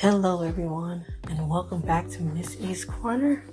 Hello, 0.00 0.40
everyone, 0.40 1.04
and 1.28 1.46
welcome 1.46 1.82
back 1.82 2.08
to 2.08 2.22
Miss 2.22 2.56
E's 2.58 2.86
Corner. 2.86 3.44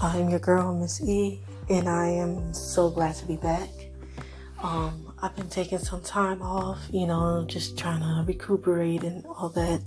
I'm 0.00 0.30
your 0.30 0.38
girl, 0.38 0.72
Miss 0.72 1.02
E, 1.02 1.42
and 1.68 1.88
I 1.88 2.10
am 2.10 2.54
so 2.54 2.90
glad 2.90 3.16
to 3.16 3.26
be 3.26 3.34
back. 3.34 3.70
Um, 4.62 5.12
I've 5.20 5.34
been 5.34 5.48
taking 5.48 5.80
some 5.80 6.00
time 6.00 6.40
off, 6.42 6.78
you 6.92 7.08
know, 7.08 7.44
just 7.48 7.76
trying 7.76 8.02
to 8.02 8.24
recuperate 8.24 9.02
and 9.02 9.26
all 9.26 9.48
that. 9.48 9.82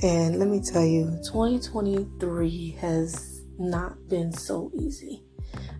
And 0.00 0.38
let 0.38 0.46
me 0.46 0.62
tell 0.62 0.84
you, 0.84 1.18
2023 1.26 2.76
has 2.80 3.42
not 3.58 4.08
been 4.08 4.32
so 4.32 4.70
easy. 4.78 5.24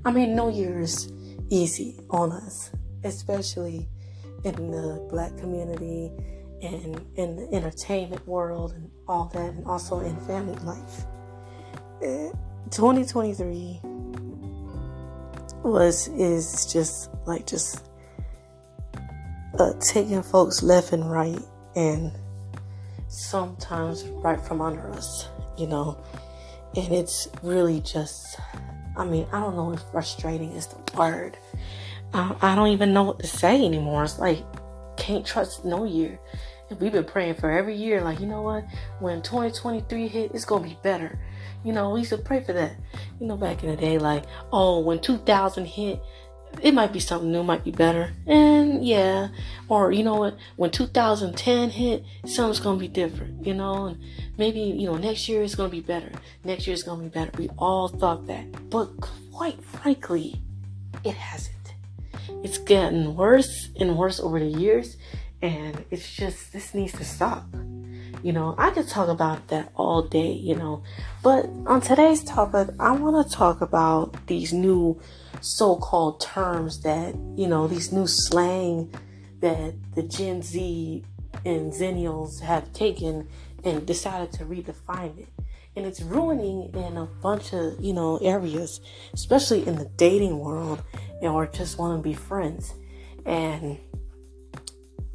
I 0.04 0.10
mean, 0.10 0.34
no 0.34 0.48
year 0.48 0.80
is 0.80 1.12
easy 1.50 2.00
on 2.10 2.32
us, 2.32 2.72
especially 3.04 3.88
in 4.42 4.72
the 4.72 5.06
black 5.08 5.36
community 5.36 6.10
and 6.62 7.06
in 7.16 7.36
the 7.36 7.48
entertainment 7.52 8.26
world 8.26 8.72
and 8.72 8.90
all 9.08 9.30
that, 9.34 9.54
and 9.54 9.66
also 9.66 10.00
in 10.00 10.16
family 10.20 10.56
life. 10.64 11.04
2023 12.70 13.80
was 15.62 16.08
is 16.08 16.72
just 16.72 17.10
like 17.26 17.46
just 17.46 17.84
uh, 19.58 19.72
taking 19.80 20.22
folks 20.22 20.62
left 20.62 20.92
and 20.92 21.10
right, 21.10 21.40
and 21.76 22.12
sometimes 23.08 24.04
right 24.04 24.40
from 24.40 24.60
under 24.60 24.90
us, 24.92 25.28
you 25.58 25.66
know. 25.66 25.98
And 26.76 26.92
it's 26.92 27.28
really 27.42 27.80
just, 27.80 28.38
I 28.96 29.04
mean, 29.04 29.26
I 29.32 29.40
don't 29.40 29.56
know 29.56 29.72
if 29.72 29.82
frustrating 29.90 30.52
is 30.52 30.68
the 30.68 30.96
word. 30.96 31.36
I, 32.14 32.34
I 32.40 32.54
don't 32.54 32.68
even 32.68 32.94
know 32.94 33.02
what 33.02 33.18
to 33.18 33.26
say 33.26 33.64
anymore. 33.64 34.04
It's 34.04 34.20
like, 34.20 34.44
can't 34.96 35.26
trust 35.26 35.64
no 35.64 35.84
year. 35.84 36.20
We've 36.78 36.92
been 36.92 37.04
praying 37.04 37.34
for 37.34 37.50
every 37.50 37.74
year, 37.74 38.00
like, 38.00 38.20
you 38.20 38.26
know 38.26 38.42
what? 38.42 38.64
When 39.00 39.22
2023 39.22 40.08
hit, 40.08 40.30
it's 40.34 40.44
going 40.44 40.62
to 40.62 40.68
be 40.68 40.78
better. 40.82 41.18
You 41.64 41.72
know, 41.72 41.90
we 41.90 42.00
used 42.00 42.10
to 42.10 42.18
pray 42.18 42.42
for 42.42 42.52
that. 42.52 42.76
You 43.20 43.26
know, 43.26 43.36
back 43.36 43.62
in 43.62 43.70
the 43.70 43.76
day, 43.76 43.98
like, 43.98 44.24
oh, 44.52 44.80
when 44.80 45.00
2000 45.00 45.64
hit, 45.64 46.00
it 46.62 46.72
might 46.72 46.92
be 46.92 47.00
something 47.00 47.30
new, 47.30 47.42
might 47.42 47.64
be 47.64 47.70
better. 47.70 48.12
And 48.26 48.84
yeah, 48.84 49.28
or 49.68 49.92
you 49.92 50.02
know 50.02 50.16
what, 50.16 50.36
when 50.56 50.70
2010 50.70 51.70
hit, 51.70 52.04
something's 52.26 52.60
gonna 52.60 52.78
be 52.78 52.88
different, 52.88 53.46
you 53.46 53.54
know, 53.54 53.86
and 53.86 54.02
maybe, 54.36 54.60
you 54.60 54.86
know, 54.86 54.96
next 54.96 55.28
year 55.28 55.42
is 55.42 55.54
gonna 55.54 55.68
be 55.68 55.80
better. 55.80 56.10
Next 56.44 56.66
year 56.66 56.74
is 56.74 56.82
gonna 56.82 57.02
be 57.02 57.08
better. 57.08 57.30
We 57.38 57.48
all 57.58 57.88
thought 57.88 58.26
that. 58.26 58.70
But 58.70 58.90
quite 59.32 59.62
frankly, 59.62 60.42
it 61.04 61.14
hasn't. 61.14 61.74
It's 62.42 62.58
gotten 62.58 63.14
worse 63.14 63.70
and 63.78 63.96
worse 63.96 64.18
over 64.18 64.38
the 64.38 64.46
years, 64.46 64.96
and 65.42 65.84
it's 65.90 66.14
just, 66.14 66.52
this 66.52 66.74
needs 66.74 66.92
to 66.94 67.04
stop. 67.04 67.44
You 68.22 68.32
know, 68.32 68.54
I 68.58 68.70
could 68.70 68.88
talk 68.88 69.08
about 69.08 69.48
that 69.48 69.72
all 69.76 70.02
day, 70.02 70.32
you 70.32 70.54
know, 70.54 70.82
but 71.22 71.46
on 71.66 71.80
today's 71.80 72.22
topic, 72.22 72.68
I 72.78 72.92
want 72.92 73.26
to 73.26 73.34
talk 73.34 73.62
about 73.62 74.26
these 74.26 74.52
new 74.52 75.00
so 75.40 75.76
called 75.76 76.20
terms 76.20 76.82
that, 76.82 77.14
you 77.36 77.46
know, 77.46 77.66
these 77.66 77.92
new 77.92 78.06
slang 78.06 78.92
that 79.40 79.74
the 79.94 80.02
Gen 80.02 80.42
Z 80.42 81.02
and 81.46 81.72
Zennials 81.72 82.40
have 82.42 82.72
taken 82.74 83.26
and 83.64 83.86
decided 83.86 84.32
to 84.32 84.44
redefine 84.44 85.18
it. 85.18 85.28
And 85.76 85.86
it's 85.86 86.02
ruining 86.02 86.74
in 86.74 86.96
a 86.96 87.06
bunch 87.06 87.54
of, 87.54 87.80
you 87.80 87.94
know, 87.94 88.18
areas, 88.18 88.80
especially 89.14 89.66
in 89.66 89.76
the 89.76 89.88
dating 89.96 90.38
world, 90.38 90.82
or 91.22 91.46
just 91.46 91.78
want 91.78 91.98
to 91.98 92.02
be 92.02 92.12
friends. 92.12 92.74
And 93.24 93.78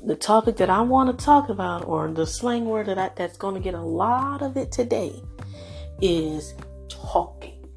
the 0.06 0.16
topic 0.16 0.58
that 0.58 0.70
I 0.70 0.82
want 0.82 1.18
to 1.18 1.26
talk 1.26 1.50
about, 1.50 1.86
or 1.86 2.12
the 2.12 2.28
slang 2.28 2.66
word 2.66 2.86
that 2.86 2.98
I, 2.98 3.10
that's 3.16 3.38
going 3.38 3.56
to 3.56 3.62
get 3.62 3.74
a 3.74 3.82
lot 3.82 4.42
of 4.42 4.56
it 4.56 4.72
today, 4.72 5.22
is 6.00 6.54
talking. 6.90 7.68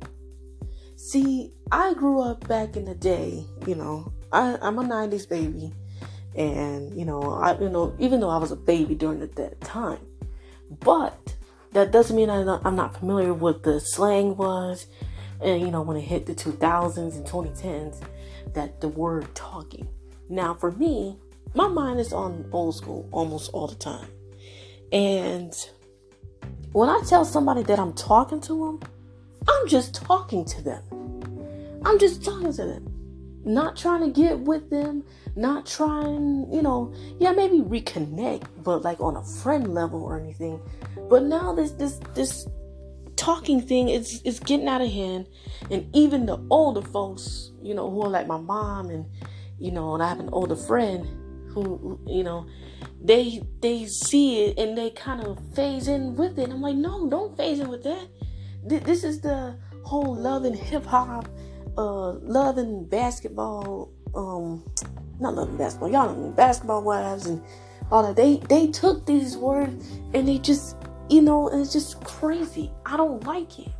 See, 0.97 1.55
I 1.73 1.95
grew 1.95 2.21
up 2.21 2.47
back 2.47 2.77
in 2.77 2.85
the 2.85 2.95
day, 2.95 3.45
you 3.67 3.75
know, 3.75 4.13
I, 4.31 4.59
I'm 4.61 4.79
a 4.79 4.85
90s 4.85 5.29
baby. 5.29 5.73
And, 6.35 6.95
you 6.97 7.05
know, 7.05 7.23
I, 7.33 7.59
you 7.59 7.71
know, 7.71 7.97
even 7.99 8.21
though 8.21 8.29
I 8.29 8.37
was 8.37 8.53
a 8.53 8.57
baby 8.57 8.95
during 8.95 9.21
that 9.21 9.61
time, 9.63 10.01
but 10.71 11.35
that 11.73 11.91
doesn't 11.91 12.15
mean 12.15 12.29
not, 12.29 12.65
I'm 12.65 12.77
not 12.77 12.99
familiar 12.99 13.33
with 13.33 13.63
the 13.63 13.81
slang 13.81 14.37
was. 14.37 14.87
And, 15.41 15.63
you 15.63 15.71
know, 15.71 15.83
when 15.83 15.97
it 15.97 16.03
hit 16.03 16.27
the 16.27 16.35
2000s 16.35 17.17
and 17.17 17.27
2010s, 17.27 18.05
that 18.53 18.81
the 18.81 18.89
word 18.89 19.35
talking. 19.35 19.89
Now, 20.29 20.55
for 20.55 20.73
me, 20.73 21.19
my 21.55 21.69
mind 21.69 22.01
is 22.01 22.13
on 22.13 22.49
old 22.53 22.77
school 22.77 23.09
almost 23.13 23.51
all 23.53 23.67
the 23.67 23.75
time. 23.75 24.09
And 24.93 25.53
when 26.73 26.89
I 26.89 27.01
tell 27.07 27.25
somebody 27.25 27.63
that 27.65 27.79
I'm 27.79 27.93
talking 27.95 28.41
to 28.43 28.79
them, 28.81 28.91
I'm 29.49 29.69
just 29.69 29.95
talking 29.95 30.45
to 30.45 30.63
them. 30.63 30.83
I'm 31.85 31.99
just 31.99 32.25
talking 32.25 32.53
to 32.53 32.65
them. 32.65 32.95
Not 33.45 33.77
trying 33.77 34.03
to 34.03 34.11
get 34.11 34.41
with 34.41 34.69
them, 34.69 35.05
not 35.37 35.65
trying, 35.65 36.53
you 36.53 36.61
know, 36.61 36.93
yeah, 37.19 37.33
maybe 37.33 37.61
reconnect, 37.61 38.47
but 38.63 38.83
like 38.83 39.01
on 39.01 39.17
a 39.17 39.25
friend 39.25 39.73
level 39.73 40.03
or 40.03 40.21
anything. 40.21 40.61
But 41.09 41.23
now 41.23 41.55
this 41.55 41.71
this 41.73 41.99
this 42.15 42.47
talking 43.17 43.63
thing 43.63 43.89
is 43.89 44.21
is 44.25 44.39
getting 44.41 44.69
out 44.69 44.83
of 44.83 44.91
hand. 44.91 45.29
And 45.71 45.89
even 45.95 46.27
the 46.27 46.45
older 46.51 46.83
folks, 46.83 47.53
you 47.63 47.75
know, 47.75 47.91
who 47.91 48.03
are 48.03 48.11
like 48.11 48.27
my 48.27 48.39
mom 48.39 48.91
and 48.91 49.07
you 49.59 49.71
know, 49.71 49.95
and 49.95 50.03
I 50.03 50.09
have 50.09 50.21
an 50.21 50.29
older 50.31 50.57
friend 50.57 51.07
who, 51.53 52.01
you 52.07 52.23
know, 52.23 52.47
they 53.03 53.43
they 53.61 53.87
see 53.87 54.45
it 54.45 54.59
and 54.59 54.77
they 54.77 54.91
kind 54.91 55.23
of 55.25 55.39
phase 55.55 55.89
in 55.89 56.15
with 56.15 56.39
it. 56.39 56.51
I'm 56.51 56.61
like, 56.61 56.77
no, 56.77 57.09
don't 57.09 57.37
phase 57.37 57.61
in 57.61 57.69
with 57.69 57.83
that. 57.85 58.09
This 58.65 59.05
is 59.05 59.21
the 59.21 59.57
whole 59.85 60.15
love 60.15 60.45
and 60.45 60.55
hip 60.55 60.85
hop, 60.85 61.29
uh, 61.77 62.13
love 62.13 62.59
and 62.59 62.89
basketball, 62.89 63.93
um, 64.15 64.65
not 65.21 65.35
love 65.35 65.49
and 65.49 65.59
basketball, 65.59 65.91
y'all 65.91 66.15
know 66.15 66.31
basketball 66.31 66.83
wives 66.83 67.27
and 67.27 67.43
all 67.91 68.03
that. 68.03 68.17
They 68.17 68.37
they 68.49 68.67
took 68.69 69.07
these 69.07 69.37
words 69.37 69.89
and 70.15 70.29
they 70.29 70.39
just, 70.39 70.77
you 71.09 71.23
know, 71.23 71.49
it's 71.49 71.73
just 71.73 72.05
crazy. 72.05 72.73
I 72.85 72.97
don't 72.97 73.25
like 73.25 73.59
it. 73.59 73.73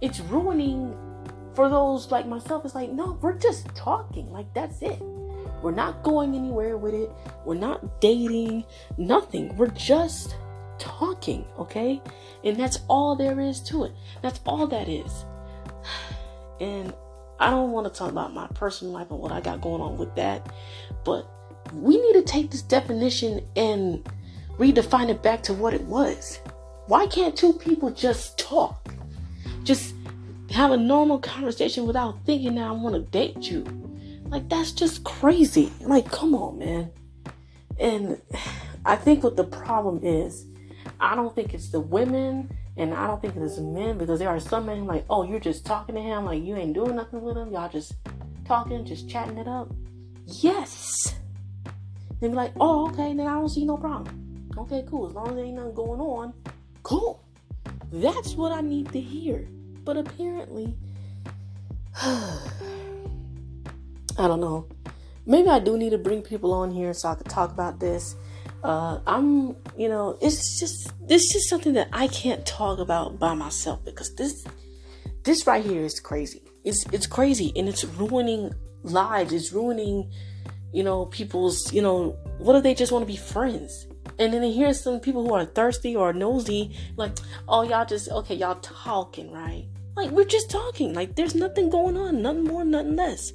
It's 0.00 0.20
ruining 0.20 0.96
for 1.54 1.68
those 1.68 2.10
like 2.10 2.26
myself. 2.26 2.64
It's 2.64 2.74
like, 2.74 2.90
no, 2.90 3.18
we're 3.20 3.38
just 3.38 3.66
talking. 3.74 4.30
Like 4.30 4.52
that's 4.54 4.80
it. 4.82 5.02
We're 5.62 5.70
not 5.70 6.02
going 6.02 6.34
anywhere 6.34 6.76
with 6.76 6.94
it. 6.94 7.10
We're 7.44 7.54
not 7.54 8.00
dating, 8.00 8.64
nothing. 8.98 9.56
We're 9.56 9.68
just 9.68 10.36
talking, 10.78 11.44
okay? 11.58 12.02
And 12.44 12.56
that's 12.56 12.80
all 12.88 13.14
there 13.14 13.40
is 13.40 13.60
to 13.64 13.84
it. 13.84 13.92
That's 14.22 14.40
all 14.44 14.66
that 14.68 14.88
is. 14.88 15.24
And 16.60 16.94
I 17.40 17.50
don't 17.50 17.72
want 17.72 17.92
to 17.92 17.98
talk 17.98 18.08
about 18.08 18.32
my 18.32 18.46
personal 18.54 18.92
life 18.92 19.10
and 19.10 19.18
what 19.18 19.32
I 19.32 19.40
got 19.40 19.60
going 19.60 19.80
on 19.80 19.98
with 19.98 20.14
that, 20.14 20.54
but 21.04 21.28
we 21.74 22.00
need 22.00 22.12
to 22.12 22.22
take 22.22 22.52
this 22.52 22.62
definition 22.62 23.40
and 23.56 24.08
redefine 24.58 25.08
it 25.08 25.24
back 25.24 25.42
to 25.44 25.54
what 25.54 25.74
it 25.74 25.82
was. 25.82 26.38
Why 26.86 27.08
can't 27.08 27.36
two 27.36 27.52
people 27.54 27.90
just 27.90 28.38
talk? 28.38 28.94
Just 29.64 29.94
have 30.50 30.70
a 30.70 30.76
normal 30.76 31.18
conversation 31.18 31.84
without 31.84 32.24
thinking 32.24 32.54
that 32.56 32.68
I 32.68 32.72
want 32.72 32.94
to 32.94 33.00
date 33.00 33.50
you. 33.50 33.64
Like 34.32 34.48
that's 34.48 34.72
just 34.72 35.04
crazy. 35.04 35.70
Like 35.82 36.10
come 36.10 36.34
on, 36.34 36.58
man. 36.58 36.90
And 37.78 38.18
I 38.86 38.96
think 38.96 39.22
what 39.22 39.36
the 39.36 39.44
problem 39.44 40.00
is, 40.02 40.46
I 40.98 41.14
don't 41.14 41.34
think 41.34 41.52
it's 41.52 41.68
the 41.68 41.80
women 41.80 42.50
and 42.78 42.94
I 42.94 43.06
don't 43.06 43.20
think 43.20 43.36
it's 43.36 43.58
men 43.58 43.98
because 43.98 44.18
there 44.18 44.30
are 44.30 44.40
some 44.40 44.64
men 44.64 44.86
like, 44.86 45.04
oh, 45.10 45.24
you're 45.24 45.38
just 45.38 45.66
talking 45.66 45.94
to 45.96 46.00
him, 46.00 46.24
like 46.24 46.42
you 46.42 46.56
ain't 46.56 46.72
doing 46.72 46.96
nothing 46.96 47.20
with 47.20 47.36
him. 47.36 47.52
Y'all 47.52 47.68
just 47.68 47.92
talking, 48.46 48.86
just 48.86 49.06
chatting 49.06 49.36
it 49.36 49.46
up. 49.46 49.70
Yes. 50.24 51.14
They 52.18 52.28
be 52.28 52.34
like, 52.34 52.52
oh, 52.58 52.88
okay, 52.88 53.14
then 53.14 53.26
I 53.26 53.34
don't 53.34 53.50
see 53.50 53.66
no 53.66 53.76
problem. 53.76 54.48
Okay, 54.56 54.82
cool. 54.88 55.08
As 55.08 55.12
long 55.12 55.28
as 55.28 55.34
there 55.34 55.44
ain't 55.44 55.56
nothing 55.56 55.74
going 55.74 56.00
on, 56.00 56.32
cool. 56.84 57.22
That's 57.92 58.32
what 58.34 58.52
I 58.52 58.62
need 58.62 58.90
to 58.92 59.00
hear. 59.00 59.46
But 59.84 59.98
apparently, 59.98 60.74
I 64.22 64.28
don't 64.28 64.40
know. 64.40 64.68
Maybe 65.26 65.48
I 65.48 65.58
do 65.58 65.76
need 65.76 65.90
to 65.90 65.98
bring 65.98 66.22
people 66.22 66.52
on 66.52 66.70
here 66.70 66.94
so 66.94 67.08
I 67.08 67.16
could 67.16 67.28
talk 67.28 67.50
about 67.50 67.80
this. 67.80 68.14
Uh, 68.62 69.00
I'm, 69.04 69.56
you 69.76 69.88
know, 69.88 70.16
it's 70.22 70.60
just 70.60 70.92
this 71.08 71.22
is 71.22 71.32
just 71.32 71.48
something 71.48 71.72
that 71.72 71.88
I 71.92 72.06
can't 72.06 72.46
talk 72.46 72.78
about 72.78 73.18
by 73.18 73.34
myself 73.34 73.84
because 73.84 74.14
this, 74.14 74.44
this 75.24 75.44
right 75.44 75.64
here 75.64 75.82
is 75.82 75.98
crazy. 75.98 76.40
It's 76.62 76.86
it's 76.92 77.08
crazy 77.08 77.52
and 77.56 77.68
it's 77.68 77.84
ruining 77.84 78.52
lives. 78.84 79.32
It's 79.32 79.52
ruining, 79.52 80.08
you 80.72 80.84
know, 80.84 81.06
people's, 81.06 81.72
you 81.72 81.82
know, 81.82 82.16
what 82.38 82.54
if 82.54 82.62
they 82.62 82.74
just 82.74 82.92
want 82.92 83.02
to 83.02 83.12
be 83.12 83.16
friends? 83.16 83.88
And 84.20 84.32
then 84.32 84.44
here's 84.52 84.80
some 84.80 85.00
people 85.00 85.26
who 85.26 85.34
are 85.34 85.44
thirsty 85.44 85.96
or 85.96 86.12
nosy, 86.12 86.76
like, 86.96 87.18
oh 87.48 87.62
y'all 87.62 87.86
just 87.86 88.08
okay, 88.08 88.36
y'all 88.36 88.60
talking, 88.60 89.32
right? 89.32 89.66
Like 89.96 90.10
we're 90.10 90.24
just 90.24 90.48
talking. 90.48 90.94
Like 90.94 91.16
there's 91.16 91.34
nothing 91.34 91.70
going 91.70 91.96
on, 91.96 92.22
nothing 92.22 92.44
more, 92.44 92.64
nothing 92.64 92.94
less. 92.94 93.32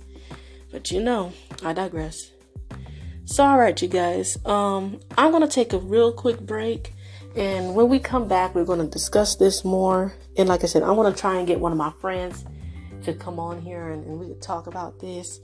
But 0.71 0.91
you 0.91 1.01
know, 1.01 1.33
I 1.63 1.73
digress. 1.73 2.31
So 3.25 3.43
alright 3.43 3.81
you 3.81 3.87
guys, 3.87 4.37
um 4.45 4.99
I'm 5.17 5.31
gonna 5.31 5.47
take 5.47 5.73
a 5.73 5.79
real 5.79 6.11
quick 6.11 6.39
break 6.39 6.93
And 7.35 7.75
when 7.75 7.87
we 7.87 7.99
come 7.99 8.27
back, 8.27 8.55
we're 8.55 8.65
going 8.65 8.79
to 8.79 8.87
discuss 8.87 9.35
this 9.35 9.63
more. 9.63 10.13
And 10.37 10.49
like 10.49 10.63
I 10.63 10.67
said, 10.67 10.81
I 10.81 10.89
want 10.89 11.15
to 11.15 11.21
try 11.21 11.35
and 11.37 11.45
get 11.45 11.59
one 11.59 11.71
of 11.71 11.77
my 11.77 11.91
friends 12.01 12.43
to 13.03 13.13
come 13.13 13.39
on 13.39 13.61
here 13.61 13.89
and, 13.89 14.03
and 14.05 14.19
we 14.19 14.27
could 14.27 14.41
talk 14.41 14.65
about 14.65 14.99
this 14.99 15.39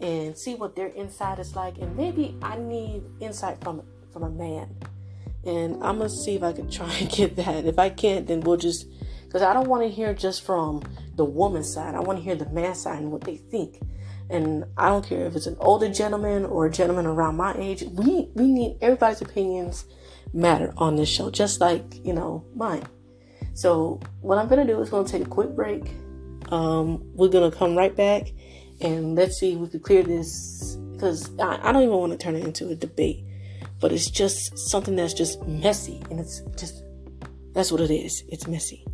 and 0.00 0.36
see 0.36 0.54
what 0.54 0.76
their 0.76 0.88
insight 0.90 1.38
is 1.38 1.56
like. 1.56 1.78
And 1.78 1.96
maybe 1.96 2.36
I 2.42 2.58
need 2.58 3.02
insight 3.20 3.62
from 3.64 3.82
from 4.12 4.24
a 4.24 4.30
man. 4.30 4.74
And 5.44 5.76
I'm 5.82 5.96
gonna 5.96 6.10
see 6.10 6.36
if 6.36 6.42
I 6.42 6.52
can 6.52 6.70
try 6.78 6.92
and 6.94 7.10
get 7.10 7.36
that. 7.36 7.64
If 7.64 7.78
I 7.78 7.88
can't, 7.88 8.26
then 8.26 8.40
we'll 8.40 8.58
just 8.58 8.86
because 9.24 9.40
I 9.40 9.54
don't 9.54 9.68
want 9.68 9.82
to 9.82 9.88
hear 9.88 10.12
just 10.12 10.44
from 10.44 10.82
the 11.16 11.24
woman's 11.24 11.72
side. 11.72 11.94
I 11.94 12.00
want 12.00 12.18
to 12.18 12.22
hear 12.22 12.34
the 12.34 12.48
man 12.50 12.74
side 12.74 12.98
and 12.98 13.10
what 13.10 13.22
they 13.22 13.36
think. 13.36 13.80
And 14.30 14.64
I 14.76 14.88
don't 14.88 15.04
care 15.06 15.26
if 15.26 15.36
it's 15.36 15.46
an 15.46 15.56
older 15.58 15.88
gentleman 15.88 16.44
or 16.44 16.66
a 16.66 16.70
gentleman 16.70 17.06
around 17.06 17.36
my 17.36 17.54
age. 17.54 17.82
We 17.82 18.28
we 18.34 18.46
need 18.46 18.78
everybody's 18.80 19.22
opinions 19.22 19.86
matter 20.32 20.74
on 20.76 20.96
this 20.96 21.08
show, 21.08 21.30
just 21.30 21.60
like 21.60 22.04
you 22.04 22.12
know 22.12 22.44
mine. 22.54 22.86
So 23.54 24.00
what 24.20 24.38
I'm 24.38 24.48
gonna 24.48 24.66
do 24.66 24.80
is 24.80 24.90
we're 24.90 24.98
gonna 24.98 25.08
take 25.08 25.26
a 25.26 25.30
quick 25.30 25.50
break. 25.56 25.90
Um, 26.50 27.02
we're 27.14 27.28
gonna 27.28 27.50
come 27.50 27.76
right 27.76 27.94
back 27.94 28.32
and 28.80 29.16
let's 29.16 29.38
see 29.38 29.54
if 29.54 29.58
we 29.58 29.68
can 29.68 29.80
clear 29.80 30.02
this 30.02 30.76
because 30.92 31.30
I, 31.38 31.58
I 31.62 31.72
don't 31.72 31.82
even 31.82 31.96
want 31.96 32.12
to 32.12 32.18
turn 32.18 32.36
it 32.36 32.44
into 32.44 32.68
a 32.68 32.74
debate, 32.74 33.24
but 33.80 33.92
it's 33.92 34.10
just 34.10 34.58
something 34.58 34.96
that's 34.96 35.14
just 35.14 35.44
messy 35.46 36.02
and 36.10 36.20
it's 36.20 36.40
just 36.56 36.82
that's 37.52 37.72
what 37.72 37.80
it 37.80 37.90
is. 37.90 38.22
It's 38.28 38.46
messy. 38.46 38.84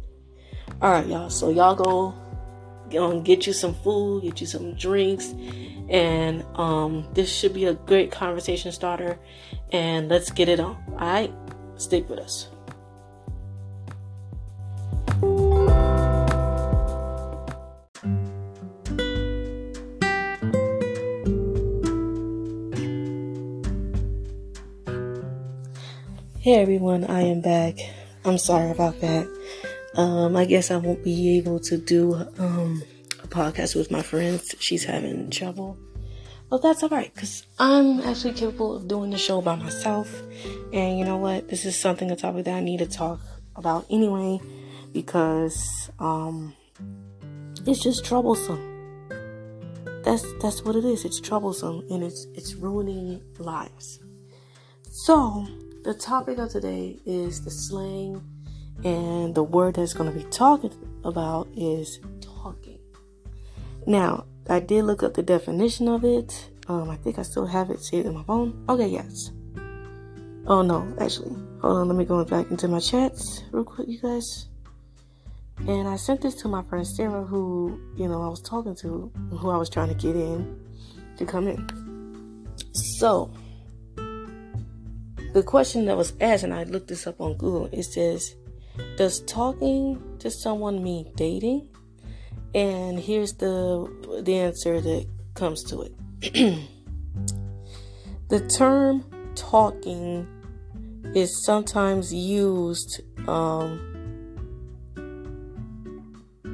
All 0.81 0.91
right, 0.91 1.07
y'all. 1.07 1.31
So 1.31 1.51
y'all 1.51 1.75
go 1.75 2.15
and 2.97 3.25
get 3.25 3.47
you 3.47 3.53
some 3.53 3.75
food, 3.75 4.23
get 4.23 4.41
you 4.41 4.47
some 4.47 4.75
drinks, 4.75 5.35
and 5.89 6.45
um, 6.55 7.07
this 7.15 7.35
should 7.35 7.55
be 7.55 7.65
a 7.65 7.75
great 7.75 8.11
conversation 8.11 8.73
starter. 8.73 9.19
And 9.73 10.09
let's 10.09 10.31
get 10.31 10.49
it 10.49 10.61
on. 10.61 10.77
All 10.93 10.99
right, 10.99 11.33
stick 11.77 12.09
with 12.09 12.21
us. 12.21 12.49
Hey 26.41 26.61
everyone, 26.61 27.05
I 27.05 27.23
am 27.23 27.41
back. 27.41 27.79
I'm 28.27 28.37
sorry 28.37 28.71
about 28.71 29.01
that. 29.01 29.27
Um, 29.97 30.37
I 30.37 30.45
guess 30.45 30.71
I 30.71 30.77
won't 30.77 31.05
be 31.05 31.39
able 31.39 31.61
to 31.61 31.79
do 31.79 32.15
um, 32.39 32.83
a 33.23 33.29
podcast 33.29 33.77
with 33.77 33.91
my 33.91 34.03
friends. 34.03 34.55
She's 34.59 34.85
having 34.85 35.31
trouble. 35.31 35.79
But 36.51 36.63
that's 36.63 36.83
alright, 36.83 37.13
because 37.15 37.47
I'm 37.59 38.01
actually 38.01 38.35
capable 38.35 38.77
of 38.77 38.87
doing 38.87 39.11
the 39.11 39.19
show 39.19 39.41
by 39.41 39.57
myself. 39.57 40.23
And 40.73 40.99
you 40.99 41.05
know 41.05 41.17
what? 41.17 41.49
This 41.49 41.65
is 41.65 41.79
something, 41.79 42.11
a 42.11 42.17
topic 42.17 42.45
that 42.45 42.55
I 42.55 42.61
need 42.61 42.79
to 42.79 42.87
talk 42.87 43.21
about 43.57 43.87
anyway, 43.89 44.41
because 44.93 45.91
um, 45.99 46.55
it's 47.67 47.83
just 47.83 48.05
troublesome. 48.05 48.71
That's 50.05 50.25
that's 50.43 50.63
what 50.63 50.77
it 50.77 50.85
is. 50.85 51.05
It's 51.07 51.19
troublesome 51.19 51.87
and 51.91 52.03
it's 52.05 52.27
it's 52.35 52.55
ruining 52.55 53.23
lives. 53.39 54.01
So 54.91 55.47
the 55.83 55.95
topic 55.95 56.39
of 56.39 56.51
today 56.51 56.99
is 57.07 57.43
the 57.43 57.51
slang, 57.51 58.23
and 58.83 59.35
the 59.35 59.43
word 59.43 59.77
that's 59.77 59.95
going 59.95 60.13
to 60.13 60.19
be 60.19 60.25
talking 60.31 60.73
about 61.05 61.49
is 61.57 62.01
talking. 62.21 62.79
Now, 63.87 64.25
I 64.49 64.61
did 64.61 64.85
look 64.85 65.03
up 65.03 65.15
the 65.15 65.23
definition 65.23 65.89
of 65.89 66.05
it. 66.05 66.51
Um, 66.67 66.91
I 66.91 66.97
think 66.97 67.19
I 67.19 67.23
still 67.23 67.47
have 67.47 67.71
it 67.71 67.83
saved 67.83 68.07
in 68.07 68.15
my 68.15 68.25
phone. 68.25 68.65
Okay, 68.69 68.89
yes. 68.89 69.31
Oh 70.47 70.63
no, 70.63 70.93
actually, 71.01 71.35
hold 71.61 71.79
on. 71.79 71.89
Let 71.89 71.97
me 71.97 72.05
go 72.05 72.25
back 72.25 72.51
into 72.51 72.69
my 72.69 72.81
chats 72.81 73.43
real 73.53 73.65
quick, 73.65 73.89
you 73.89 73.99
guys. 73.99 74.49
And 75.67 75.89
I 75.89 75.97
sent 75.97 76.21
this 76.21 76.35
to 76.37 76.49
my 76.49 76.63
friend 76.65 76.87
Sarah, 76.87 77.25
who 77.25 77.81
you 77.97 78.09
know 78.09 78.23
I 78.23 78.29
was 78.29 78.43
talking 78.43 78.75
to, 78.77 79.11
who 79.31 79.51
I 79.51 79.57
was 79.57 79.71
trying 79.71 79.89
to 79.89 79.95
get 79.95 80.17
in 80.17 80.61
to 81.17 81.25
come 81.25 81.49
in. 81.49 82.47
So 82.73 83.31
the 85.33 85.43
question 85.43 85.87
that 85.87 85.97
was 85.97 86.13
asked, 86.21 86.45
and 86.45 86.53
I 86.53 86.65
looked 86.65 86.89
this 86.89 87.07
up 87.07 87.21
on 87.21 87.37
Google, 87.37 87.69
it 87.73 87.85
says, 87.85 88.35
Does 88.97 89.21
talking 89.21 90.03
to 90.19 90.31
someone 90.31 90.83
mean 90.83 91.13
dating? 91.15 91.69
And 92.55 92.99
here's 92.99 93.35
the 93.35 94.23
the 94.23 94.37
answer 94.37 94.81
that 94.81 95.07
comes 95.35 95.63
to 95.65 95.83
it. 95.83 95.93
the 98.29 98.41
term 98.49 99.05
talking 99.35 100.27
is 101.15 101.45
sometimes 101.45 102.13
used 102.13 103.03
um, 103.29 103.81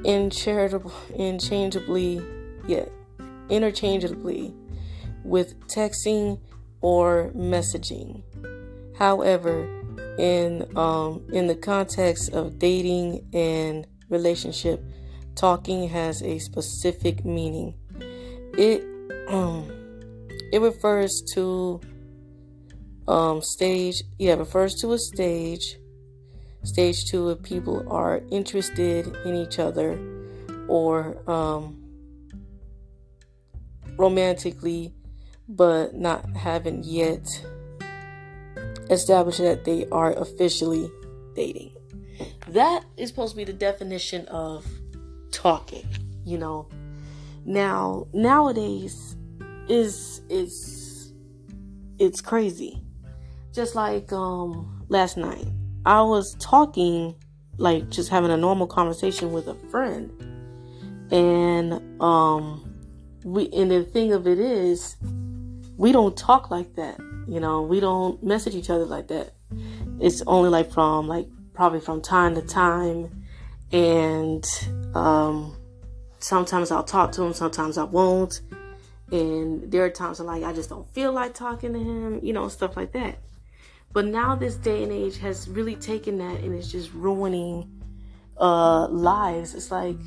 interchangeably, 0.04 2.22
yeah, 2.66 2.84
interchangeably 3.48 4.54
with 5.24 5.58
texting 5.68 6.38
or 6.80 7.30
messaging. 7.34 8.22
However, 8.98 9.79
in 10.20 10.66
um, 10.76 11.24
in 11.32 11.46
the 11.46 11.54
context 11.54 12.32
of 12.34 12.58
dating 12.58 13.26
and 13.32 13.86
relationship, 14.10 14.84
talking 15.34 15.88
has 15.88 16.22
a 16.22 16.38
specific 16.38 17.24
meaning. 17.24 17.74
It 18.58 18.84
um, 19.28 19.66
it 20.52 20.60
refers 20.60 21.22
to 21.34 21.80
um, 23.08 23.40
stage. 23.40 24.02
Yeah, 24.18 24.34
refers 24.34 24.74
to 24.76 24.92
a 24.92 24.98
stage. 24.98 25.78
Stage 26.64 27.06
two 27.06 27.30
if 27.30 27.42
people 27.42 27.90
are 27.90 28.20
interested 28.30 29.06
in 29.24 29.34
each 29.34 29.58
other 29.58 29.98
or 30.68 31.16
um, 31.26 31.82
romantically, 33.96 34.92
but 35.48 35.94
not 35.94 36.36
having 36.36 36.84
yet 36.84 37.26
establish 38.90 39.38
that 39.38 39.64
they 39.64 39.86
are 39.90 40.12
officially 40.12 40.90
dating. 41.34 41.72
That 42.48 42.84
is 42.96 43.08
supposed 43.08 43.32
to 43.32 43.36
be 43.36 43.44
the 43.44 43.52
definition 43.52 44.26
of 44.26 44.66
talking, 45.30 45.86
you 46.24 46.38
know. 46.38 46.68
Now, 47.44 48.06
nowadays 48.12 49.16
is 49.68 50.20
is 50.28 51.12
it's 51.98 52.20
crazy. 52.20 52.82
Just 53.52 53.74
like 53.74 54.12
um 54.12 54.84
last 54.88 55.16
night, 55.16 55.46
I 55.86 56.02
was 56.02 56.34
talking 56.40 57.14
like 57.56 57.88
just 57.90 58.08
having 58.08 58.30
a 58.30 58.36
normal 58.36 58.66
conversation 58.66 59.32
with 59.32 59.46
a 59.48 59.54
friend. 59.70 60.10
And 61.12 62.00
um 62.02 62.66
we 63.24 63.48
and 63.52 63.70
the 63.70 63.84
thing 63.84 64.12
of 64.12 64.26
it 64.26 64.38
is 64.38 64.96
we 65.76 65.92
don't 65.92 66.16
talk 66.16 66.50
like 66.50 66.74
that 66.74 67.00
you 67.26 67.40
know, 67.40 67.62
we 67.62 67.80
don't 67.80 68.22
message 68.22 68.54
each 68.54 68.70
other 68.70 68.84
like 68.84 69.08
that. 69.08 69.32
It's 70.00 70.22
only 70.26 70.50
like 70.50 70.72
from 70.72 71.08
like 71.08 71.28
probably 71.54 71.80
from 71.80 72.00
time 72.00 72.34
to 72.34 72.42
time, 72.42 73.24
and 73.72 74.44
um, 74.94 75.56
sometimes 76.18 76.70
I'll 76.70 76.84
talk 76.84 77.12
to 77.12 77.22
him, 77.22 77.32
sometimes 77.32 77.78
I 77.78 77.84
won't. 77.84 78.40
And 79.12 79.70
there 79.72 79.84
are 79.84 79.90
times 79.90 80.20
I'm 80.20 80.26
like 80.26 80.44
I 80.44 80.52
just 80.52 80.68
don't 80.68 80.88
feel 80.94 81.12
like 81.12 81.34
talking 81.34 81.72
to 81.72 81.78
him, 81.78 82.20
you 82.22 82.32
know, 82.32 82.48
stuff 82.48 82.76
like 82.76 82.92
that. 82.92 83.18
But 83.92 84.06
now 84.06 84.36
this 84.36 84.54
day 84.54 84.84
and 84.84 84.92
age 84.92 85.18
has 85.18 85.48
really 85.48 85.74
taken 85.74 86.18
that 86.18 86.40
and 86.40 86.54
it's 86.54 86.70
just 86.70 86.92
ruining 86.92 87.68
uh, 88.38 88.86
lives. 88.88 89.54
It's 89.54 89.72
like, 89.72 89.98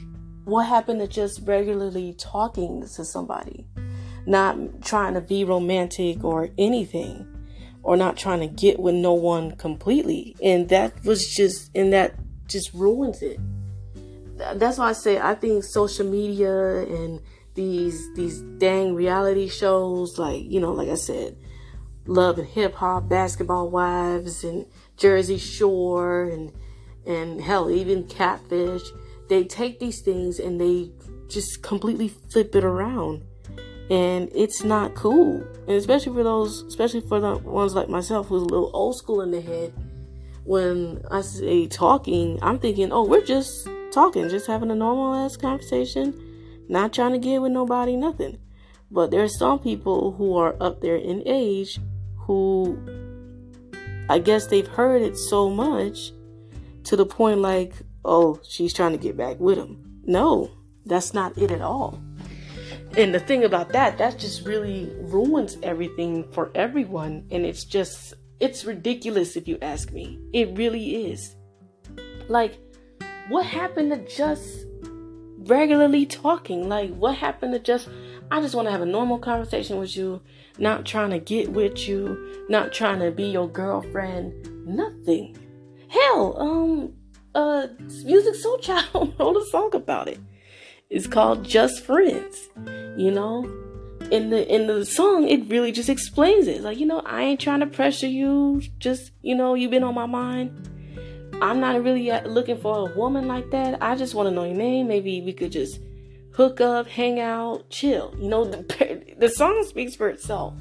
what 0.46 0.68
happened 0.68 1.02
to 1.02 1.08
just 1.08 1.42
regularly 1.46 2.16
talking 2.18 2.82
to 2.82 3.06
somebody? 3.06 3.68
Not 4.26 4.84
trying 4.84 5.14
to 5.16 5.22
be 5.22 5.44
romantic 5.44 6.24
or 6.24 6.50
anything 6.58 7.28
or 7.84 7.98
not 7.98 8.18
trying 8.18 8.40
to 8.40 8.48
get 8.48 8.80
with 8.80 8.96
no 8.96 9.14
one 9.14 9.52
completely. 9.52 10.36
And 10.42 10.70
that 10.70 11.04
was 11.04 11.28
just 11.28 11.70
and 11.76 11.92
that 11.94 12.16
just 12.48 12.74
ruins 12.74 13.22
it. 13.22 13.40
That's 14.56 14.78
why 14.78 14.90
i 14.90 14.94
say 14.94 15.20
i 15.20 15.36
think 15.36 15.64
social 15.64 16.06
media 16.06 16.82
and 16.84 17.22
these 17.56 18.14
these 18.16 18.42
dang 18.58 18.96
reality 18.96 19.48
shows 19.48 20.18
like 20.18 20.44
you 20.44 20.60
know 20.60 20.74
like 20.74 20.90
i 20.90 20.96
said 20.96 21.38
love 22.08 22.40
and 22.40 22.48
hip 22.48 22.74
hop 22.74 23.08
basketball 23.08 23.70
wives 23.70 24.44
and 24.44 24.66
jersey 24.98 25.38
shore 25.38 26.24
and 26.24 26.52
and 27.06 27.42
hell 27.42 27.70
even 27.70 28.04
catfish 28.08 28.82
they 29.30 29.44
take 29.44 29.80
these 29.80 30.02
things 30.02 30.40
and 30.40 30.60
they 30.60 30.92
just 31.28 31.62
completely 31.62 32.08
flip 32.08 32.56
it 32.56 32.64
around 32.64 33.24
and 33.94 34.30
it's 34.34 34.64
not 34.64 34.96
cool 34.96 35.46
and 35.68 35.78
especially 35.78 36.14
for 36.14 36.24
those 36.24 36.64
especially 36.64 37.02
for 37.02 37.20
the 37.20 37.38
ones 37.38 37.76
like 37.76 37.90
myself 37.90 38.28
who's 38.28 38.42
a 38.42 38.46
little 38.46 38.72
old 38.74 38.98
school 38.98 39.22
in 39.22 39.30
the 39.32 39.42
head 39.42 39.72
when 40.46 41.02
i 41.12 41.22
say 41.22 41.68
talking 41.68 42.40
i'm 42.42 42.58
thinking 42.58 42.92
oh 42.92 43.04
we're 43.04 43.24
just 43.24 43.68
talking 43.92 44.28
just 44.30 44.48
having 44.48 44.72
a 44.72 44.76
normal 44.76 45.14
ass 45.14 45.38
conversation 45.38 46.14
not 46.70 46.92
trying 46.92 47.12
to 47.12 47.20
get 47.20 47.42
with 47.42 47.52
nobody 47.52 47.96
nothing 47.96 48.38
but 48.90 49.12
there's 49.12 49.38
some 49.38 49.60
people 49.60 50.14
who 50.14 50.36
are 50.36 50.56
up 50.60 50.82
there 50.82 50.96
in 50.96 51.22
age 51.28 51.80
who 52.18 52.78
I 54.10 54.20
guess 54.20 54.48
they've 54.48 54.68
heard 54.68 55.02
it 55.02 55.18
so 55.18 55.50
much 55.50 56.12
to 56.86 56.96
the 56.96 57.06
point 57.06 57.40
like, 57.40 57.74
oh, 58.04 58.40
she's 58.48 58.74
trying 58.74 58.92
to 58.92 58.98
get 58.98 59.16
back 59.16 59.40
with 59.40 59.58
him. 59.58 60.02
No, 60.04 60.52
that's 60.86 61.14
not 61.14 61.38
it 61.38 61.52
at 61.52 61.62
all. 61.62 62.02
And 62.96 63.14
the 63.14 63.20
thing 63.20 63.44
about 63.44 63.70
that, 63.70 63.98
that 63.98 64.20
just 64.20 64.46
really 64.46 64.92
ruins 65.00 65.58
everything 65.64 66.32
for 66.32 66.52
everyone. 66.54 67.26
And 67.32 67.44
it's 67.44 67.64
just, 67.64 68.14
it's 68.40 68.66
ridiculous 68.66 69.36
if 69.36 69.48
you 69.48 69.58
ask 69.64 69.92
me. 69.92 70.20
It 70.32 70.56
really 70.56 71.08
is. 71.08 71.36
Like, 72.28 72.60
what 73.30 73.48
happened 73.48 73.92
to 73.92 74.16
just 74.16 74.68
regularly 75.40 76.06
talking? 76.06 76.70
Like, 76.70 76.94
what 76.94 77.16
happened 77.16 77.54
to 77.54 77.60
just, 77.60 77.90
I 78.30 78.42
just 78.42 78.54
want 78.54 78.68
to 78.68 78.72
have 78.72 78.82
a 78.82 78.86
normal 78.86 79.18
conversation 79.18 79.78
with 79.78 79.98
you, 79.98 80.22
not 80.60 80.86
trying 80.86 81.10
to 81.10 81.20
get 81.20 81.52
with 81.52 81.88
you, 81.88 82.46
not 82.48 82.74
trying 82.74 83.00
to 83.00 83.10
be 83.10 83.24
your 83.24 83.50
girlfriend, 83.50 84.68
nothing. 84.68 85.36
Hell, 85.88 86.36
um, 86.40 86.94
uh, 87.34 87.68
Musiq 87.80 88.36
Soulchild 88.44 89.18
wrote 89.20 89.38
a 89.38 89.46
song 89.48 89.74
about 89.74 90.08
it. 90.08 90.20
It's 90.94 91.08
called 91.08 91.44
Just 91.44 91.84
Friends. 91.84 92.50
You 92.96 93.10
know, 93.10 93.44
in 94.12 94.30
the 94.30 94.48
in 94.54 94.68
the 94.68 94.86
song, 94.86 95.28
it 95.28 95.50
really 95.50 95.72
just 95.72 95.90
explains 95.90 96.48
it. 96.48 96.62
Like, 96.62 96.78
you 96.78 96.86
know, 96.86 97.00
I 97.00 97.24
ain't 97.24 97.40
trying 97.40 97.62
to 97.62 97.66
pressure 97.66 98.06
you. 98.06 98.62
Just, 98.78 99.12
you 99.24 99.34
know, 99.34 99.56
you've 99.56 99.72
been 99.72 99.84
on 99.84 99.96
my 99.96 100.06
mind. 100.06 100.70
I'm 101.42 101.60
not 101.60 101.84
really 101.84 102.12
uh, 102.12 102.28
looking 102.28 102.60
for 102.60 102.88
a 102.88 102.96
woman 102.96 103.28
like 103.28 103.50
that. 103.50 103.82
I 103.82 103.96
just 103.96 104.14
want 104.14 104.30
to 104.30 104.36
know 104.36 104.44
your 104.44 104.54
name. 104.54 104.88
Maybe 104.88 105.20
we 105.22 105.34
could 105.34 105.52
just 105.52 105.80
hook 106.36 106.62
up, 106.62 106.88
hang 106.88 107.20
out, 107.20 107.72
chill. 107.72 108.14
You 108.20 108.30
know, 108.30 108.46
the, 108.46 109.16
the 109.18 109.30
song 109.30 109.66
speaks 109.68 109.96
for 109.96 110.10
itself. 110.10 110.54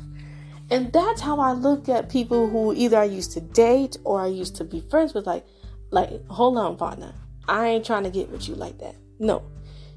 And 0.71 0.91
that's 0.95 1.21
how 1.21 1.41
I 1.41 1.53
look 1.53 1.91
at 1.91 2.09
people 2.09 2.49
who 2.49 2.73
either 2.73 2.97
I 2.97 3.05
used 3.05 3.33
to 3.33 3.43
date 3.43 3.99
or 4.05 4.23
I 4.23 4.29
used 4.29 4.57
to 4.57 4.65
be 4.65 4.81
friends 4.81 5.13
with. 5.13 5.27
Like, 5.27 5.45
like, 5.91 6.27
hold 6.29 6.57
on, 6.57 6.79
partner. 6.79 7.13
I 7.47 7.69
ain't 7.69 7.85
trying 7.85 8.05
to 8.05 8.11
get 8.11 8.31
with 8.31 8.49
you 8.49 8.55
like 8.55 8.79
that. 8.79 8.97
No. 9.19 9.43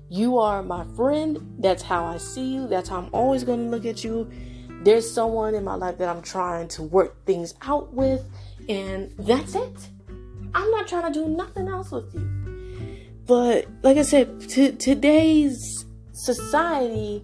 You 0.09 0.37
are 0.37 0.61
my 0.61 0.85
friend. 0.95 1.55
That's 1.59 1.81
how 1.81 2.05
I 2.05 2.17
see 2.17 2.53
you. 2.53 2.67
That's 2.67 2.89
how 2.89 2.97
I'm 2.97 3.09
always 3.11 3.43
going 3.43 3.65
to 3.65 3.69
look 3.69 3.85
at 3.85 4.03
you. 4.03 4.29
There's 4.83 5.09
someone 5.09 5.55
in 5.55 5.63
my 5.63 5.75
life 5.75 5.97
that 5.97 6.09
I'm 6.09 6.21
trying 6.21 6.67
to 6.69 6.83
work 6.83 7.25
things 7.25 7.55
out 7.63 7.93
with, 7.93 8.23
and 8.69 9.11
that's 9.17 9.55
it. 9.55 9.89
I'm 10.53 10.69
not 10.71 10.87
trying 10.87 11.11
to 11.11 11.19
do 11.19 11.27
nothing 11.27 11.67
else 11.67 11.91
with 11.91 12.13
you. 12.13 12.45
But 13.25 13.67
like 13.81 13.97
I 13.97 14.03
said, 14.03 14.47
t- 14.47 14.73
today's 14.73 15.85
society 16.11 17.23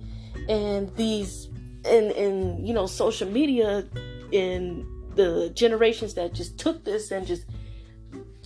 and 0.49 0.93
these 0.95 1.49
and 1.85 2.11
and 2.11 2.67
you 2.67 2.73
know 2.73 2.87
social 2.87 3.29
media 3.29 3.87
and 4.33 4.85
the 5.15 5.51
generations 5.53 6.13
that 6.15 6.33
just 6.33 6.57
took 6.57 6.83
this 6.83 7.11
and 7.11 7.27
just 7.27 7.45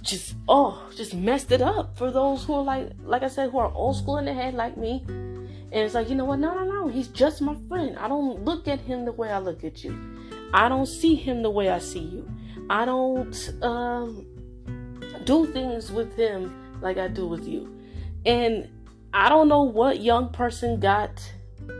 just 0.05 0.35
oh 0.47 0.87
just 0.95 1.13
messed 1.13 1.51
it 1.51 1.61
up 1.61 1.97
for 1.97 2.11
those 2.11 2.43
who 2.43 2.53
are 2.53 2.63
like 2.63 2.91
like 3.03 3.23
I 3.23 3.27
said 3.27 3.49
who 3.49 3.57
are 3.57 3.71
old 3.73 3.97
school 3.97 4.17
in 4.17 4.25
the 4.25 4.33
head 4.33 4.53
like 4.53 4.77
me. 4.77 5.03
And 5.07 5.83
it's 5.83 5.95
like 5.95 6.07
you 6.09 6.15
know 6.15 6.25
what? 6.25 6.39
No 6.39 6.53
no 6.53 6.63
no. 6.63 6.87
He's 6.87 7.07
just 7.09 7.41
my 7.41 7.55
friend. 7.67 7.97
I 7.97 8.07
don't 8.07 8.45
look 8.45 8.67
at 8.67 8.79
him 8.79 9.05
the 9.05 9.11
way 9.11 9.31
I 9.31 9.39
look 9.39 9.63
at 9.63 9.83
you. 9.83 9.97
I 10.53 10.69
don't 10.69 10.85
see 10.85 11.15
him 11.15 11.41
the 11.41 11.49
way 11.49 11.69
I 11.69 11.79
see 11.79 11.99
you. 11.99 12.29
I 12.69 12.85
don't 12.85 13.53
um, 13.61 14.25
do 15.25 15.47
things 15.47 15.91
with 15.91 16.15
him 16.15 16.79
like 16.81 16.97
I 16.97 17.07
do 17.07 17.27
with 17.27 17.47
you. 17.47 17.75
And 18.25 18.69
I 19.13 19.29
don't 19.29 19.47
know 19.47 19.63
what 19.63 20.01
young 20.01 20.31
person 20.31 20.79
got 20.79 21.21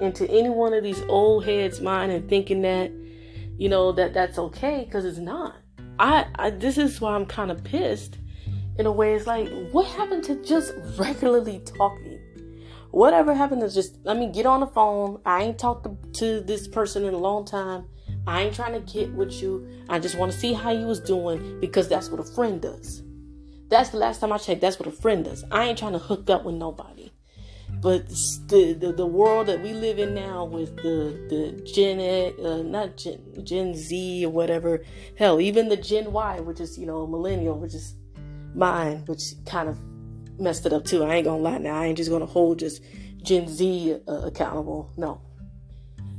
into 0.01 0.29
any 0.29 0.50
one 0.50 0.74
of 0.74 0.84
these 0.84 1.01
old 1.03 1.46
heads' 1.46 1.79
mind 1.79 2.12
and 2.12 2.27
thinking 2.29 2.62
that, 2.63 2.91
you 3.58 3.70
know, 3.70 3.91
that 3.94 4.13
that's 4.13 4.38
okay 4.38 4.84
because 4.86 5.05
it's 5.05 5.17
not. 5.17 5.55
I, 6.00 6.25
I 6.36 6.50
this 6.50 6.78
is 6.78 7.00
why 7.00 7.16
I'm 7.16 7.25
kind 7.25 7.52
of 7.52 7.64
pissed. 7.64 8.18
In 8.78 8.86
a 8.86 8.92
way, 8.92 9.14
it's 9.16 9.25
like, 9.25 9.50
what 9.72 9.88
happened 9.88 10.24
to 10.25 10.44
just 10.44 10.74
regularly 10.98 11.62
talking? 11.66 12.20
Whatever 12.92 13.34
happened 13.34 13.62
to 13.62 13.70
just 13.70 13.98
let 14.04 14.18
me 14.18 14.28
get 14.28 14.46
on 14.46 14.60
the 14.60 14.68
phone. 14.68 15.22
I 15.25 15.44
ain't 15.44 15.58
talked 15.60 15.86
to, 15.86 16.20
to 16.20 16.42
this 16.42 16.68
person 16.68 17.06
in 17.06 17.14
a 17.14 17.18
long 17.18 17.46
time. 17.46 17.86
I 18.28 18.44
ain't 18.44 18.56
trying 18.56 18.74
to 18.74 18.92
get 18.92 19.14
with 19.14 19.42
you. 19.42 19.68
I 19.88 20.00
just 20.00 20.18
want 20.18 20.32
to 20.32 20.38
see 20.38 20.54
how 20.54 20.72
you 20.72 20.86
was 20.86 21.00
doing 21.00 21.60
because 21.60 21.88
that's 21.88 22.10
what 22.10 22.20
a 22.20 22.24
friend 22.24 22.62
does. 22.62 23.04
That's 23.70 23.90
the 23.90 23.98
last 23.98 24.20
time 24.20 24.32
I 24.32 24.38
checked. 24.38 24.62
That's 24.62 24.80
what 24.80 24.88
a 24.88 24.92
friend 24.92 25.24
does. 25.24 25.44
I 25.52 25.66
ain't 25.66 25.78
trying 25.78 25.94
to 25.94 26.00
hook 26.00 26.30
up 26.30 26.44
with 26.44 26.56
nobody. 26.56 27.12
But 27.86 28.08
the, 28.48 28.74
the, 28.74 28.94
the 28.94 29.06
world 29.06 29.46
that 29.46 29.62
we 29.62 29.72
live 29.72 30.00
in 30.00 30.15
now 30.15 30.44
with 30.44 30.75
the 30.77 31.13
the 31.30 31.62
Gen 31.72 32.00
uh, 32.44 32.63
not 32.63 32.98
Gen, 32.98 33.22
Gen 33.44 33.75
Z 33.75 34.25
or 34.25 34.32
whatever, 34.32 34.84
hell, 35.20 35.39
even 35.39 35.70
the 35.70 35.77
Gen 35.77 36.12
Y, 36.12 36.39
which 36.39 36.60
is 36.60 36.80
you 36.80 36.88
know 36.88 37.06
millennial, 37.06 37.60
which 37.60 37.75
is 37.75 37.94
mine, 38.56 39.04
which 39.06 39.22
kind 39.46 39.70
of 39.70 39.77
messed 40.39 40.65
it 40.65 40.74
up 40.74 40.84
too. 40.84 41.04
I 41.04 41.18
ain't 41.18 41.25
gonna 41.25 41.44
lie 41.44 41.60
now. 41.60 41.80
I 41.80 41.86
ain't 41.86 41.98
just 41.98 42.10
gonna 42.10 42.25
hold 42.25 42.58
just 42.58 42.82
Gen 43.22 43.48
Z 43.48 44.00
uh, 44.08 44.12
accountable. 44.22 44.92
No, 44.98 45.22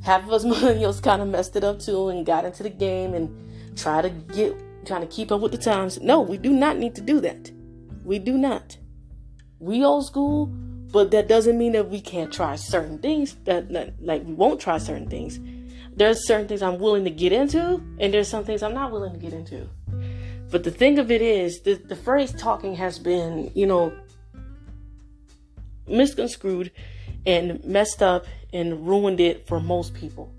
half 0.04 0.22
of 0.22 0.32
us 0.32 0.44
millennials 0.52 1.02
kind 1.02 1.20
of 1.20 1.26
messed 1.26 1.56
it 1.56 1.64
up 1.64 1.80
too 1.80 2.10
and 2.10 2.24
got 2.24 2.44
into 2.44 2.62
the 2.62 2.70
game 2.70 3.12
and 3.12 3.76
try 3.76 4.02
to 4.02 4.10
get 4.10 4.54
trying 4.86 5.00
to 5.00 5.08
keep 5.08 5.32
up 5.32 5.40
with 5.40 5.50
the 5.50 5.58
times. 5.58 6.00
No, 6.00 6.20
we 6.20 6.38
do 6.38 6.52
not 6.52 6.78
need 6.78 6.94
to 6.94 7.00
do 7.00 7.20
that. 7.22 7.50
We 8.04 8.20
do 8.20 8.38
not. 8.38 8.78
We 9.58 9.84
old 9.84 10.06
school 10.06 10.54
but 10.92 11.10
that 11.10 11.28
doesn't 11.28 11.58
mean 11.58 11.72
that 11.72 11.88
we 11.88 12.00
can't 12.00 12.32
try 12.32 12.56
certain 12.56 12.98
things. 12.98 13.36
That, 13.44 13.72
that 13.72 13.94
like 14.00 14.24
we 14.24 14.32
won't 14.32 14.60
try 14.60 14.78
certain 14.78 15.08
things. 15.08 15.40
There's 15.94 16.26
certain 16.26 16.46
things 16.46 16.62
I'm 16.62 16.78
willing 16.78 17.04
to 17.04 17.10
get 17.10 17.32
into, 17.32 17.82
and 17.98 18.12
there's 18.12 18.28
some 18.28 18.44
things 18.44 18.62
I'm 18.62 18.74
not 18.74 18.92
willing 18.92 19.12
to 19.12 19.18
get 19.18 19.32
into. 19.32 19.68
But 20.50 20.62
the 20.62 20.70
thing 20.70 20.98
of 20.98 21.10
it 21.10 21.22
is, 21.22 21.60
the, 21.62 21.74
the 21.74 21.96
phrase 21.96 22.32
talking 22.32 22.74
has 22.76 22.98
been, 22.98 23.50
you 23.54 23.66
know, 23.66 23.92
misconstrued 25.88 26.70
and 27.24 27.64
messed 27.64 28.02
up 28.02 28.26
and 28.52 28.86
ruined 28.86 29.20
it 29.20 29.46
for 29.48 29.58
most 29.58 29.94
people. 29.94 30.32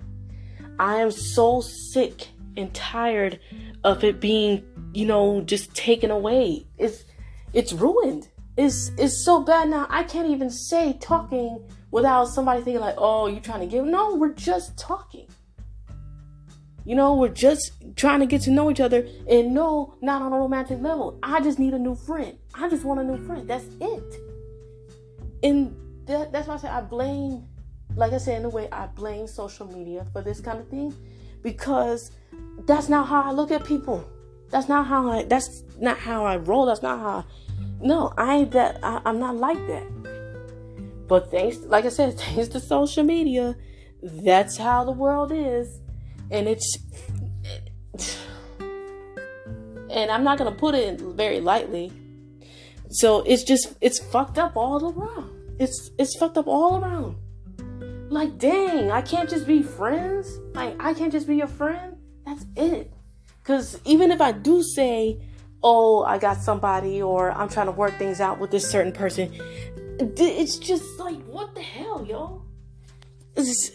I 0.79 0.97
am 0.97 1.11
so 1.11 1.61
sick 1.61 2.27
and 2.55 2.73
tired 2.73 3.39
of 3.83 4.03
it 4.03 4.19
being, 4.19 4.63
you 4.93 5.05
know, 5.05 5.41
just 5.41 5.73
taken 5.73 6.11
away. 6.11 6.67
It's 6.77 7.03
it's 7.53 7.73
ruined 7.73 8.27
is 8.57 8.91
is 8.97 9.23
so 9.23 9.41
bad 9.41 9.69
now. 9.69 9.87
I 9.89 10.03
can't 10.03 10.29
even 10.29 10.49
say 10.49 10.97
talking 10.99 11.63
without 11.91 12.25
somebody 12.25 12.61
thinking 12.63 12.81
like, 12.81 12.95
"Oh, 12.97 13.27
you're 13.27 13.39
trying 13.39 13.61
to 13.61 13.67
give?" 13.67 13.85
No, 13.85 14.15
we're 14.15 14.33
just 14.33 14.77
talking. 14.77 15.27
You 16.83 16.95
know, 16.95 17.15
we're 17.15 17.27
just 17.29 17.71
trying 17.97 18.21
to 18.21 18.25
get 18.25 18.41
to 18.43 18.51
know 18.51 18.71
each 18.71 18.79
other, 18.79 19.05
and 19.29 19.53
no, 19.53 19.95
not 20.01 20.21
on 20.21 20.31
a 20.31 20.37
romantic 20.37 20.81
level. 20.81 21.19
I 21.21 21.41
just 21.41 21.59
need 21.59 21.73
a 21.73 21.79
new 21.79 21.95
friend. 21.95 22.37
I 22.55 22.69
just 22.69 22.85
want 22.85 23.01
a 23.01 23.03
new 23.03 23.17
friend. 23.25 23.47
That's 23.47 23.65
it. 23.81 24.21
And 25.43 25.75
that, 26.05 26.31
that's 26.31 26.47
why 26.47 26.53
I 26.55 26.57
say 26.57 26.69
I 26.69 26.81
blame, 26.81 27.45
like 27.95 28.13
I 28.13 28.17
said 28.17 28.39
in 28.39 28.45
a 28.45 28.49
way, 28.49 28.69
I 28.71 28.87
blame 28.87 29.27
social 29.27 29.67
media 29.67 30.05
for 30.13 30.21
this 30.21 30.39
kind 30.39 30.59
of 30.59 30.67
thing, 30.69 30.95
because 31.43 32.11
that's 32.65 32.87
not 32.87 33.07
how 33.07 33.21
I 33.21 33.31
look 33.31 33.51
at 33.51 33.65
people. 33.65 34.09
That's 34.49 34.69
not 34.69 34.87
how 34.87 35.11
I. 35.11 35.23
That's 35.25 35.63
not 35.77 35.97
how 35.97 36.25
I 36.25 36.37
roll. 36.37 36.65
That's 36.65 36.81
not 36.81 36.99
how. 36.99 37.25
No, 37.79 38.13
I 38.17 38.37
ain't 38.37 38.51
that. 38.51 38.79
I, 38.83 39.01
am 39.05 39.19
not 39.19 39.35
like 39.35 39.65
that. 39.67 39.85
But 41.07 41.31
thanks, 41.31 41.57
like 41.59 41.85
I 41.85 41.89
said, 41.89 42.17
thanks 42.19 42.49
to 42.49 42.59
social 42.59 43.03
media, 43.03 43.55
that's 44.01 44.57
how 44.57 44.83
the 44.83 44.91
world 44.91 45.31
is, 45.33 45.79
and 46.31 46.47
it's. 46.47 46.77
And 49.89 50.11
I'm 50.11 50.23
not 50.23 50.37
gonna 50.37 50.51
put 50.51 50.75
it 50.75 50.99
very 50.99 51.39
lightly. 51.39 51.91
So 52.89 53.21
it's 53.21 53.43
just 53.43 53.75
it's 53.81 53.99
fucked 53.99 54.37
up 54.37 54.55
all 54.55 54.91
around. 54.91 55.31
It's 55.59 55.91
it's 55.97 56.17
fucked 56.17 56.37
up 56.37 56.47
all 56.47 56.83
around. 56.83 57.15
Like 58.09 58.37
dang, 58.37 58.91
I 58.91 59.01
can't 59.01 59.29
just 59.29 59.47
be 59.47 59.63
friends. 59.63 60.39
Like 60.53 60.75
I 60.79 60.93
can't 60.93 61.11
just 61.11 61.27
be 61.27 61.37
your 61.37 61.47
friend. 61.47 61.97
That's 62.25 62.45
it. 62.55 62.93
Cause 63.43 63.79
even 63.85 64.11
if 64.11 64.21
I 64.21 64.33
do 64.33 64.61
say 64.61 65.21
oh, 65.63 66.03
I 66.03 66.17
got 66.17 66.37
somebody 66.37 67.01
or 67.01 67.31
I'm 67.31 67.49
trying 67.49 67.65
to 67.67 67.71
work 67.71 67.97
things 67.97 68.21
out 68.21 68.39
with 68.39 68.51
this 68.51 68.69
certain 68.69 68.91
person. 68.91 69.33
It's 69.99 70.57
just 70.57 70.99
like, 70.99 71.21
what 71.25 71.55
the 71.55 71.61
hell, 71.61 72.05
yo? 72.05 72.43
It's 73.35 73.71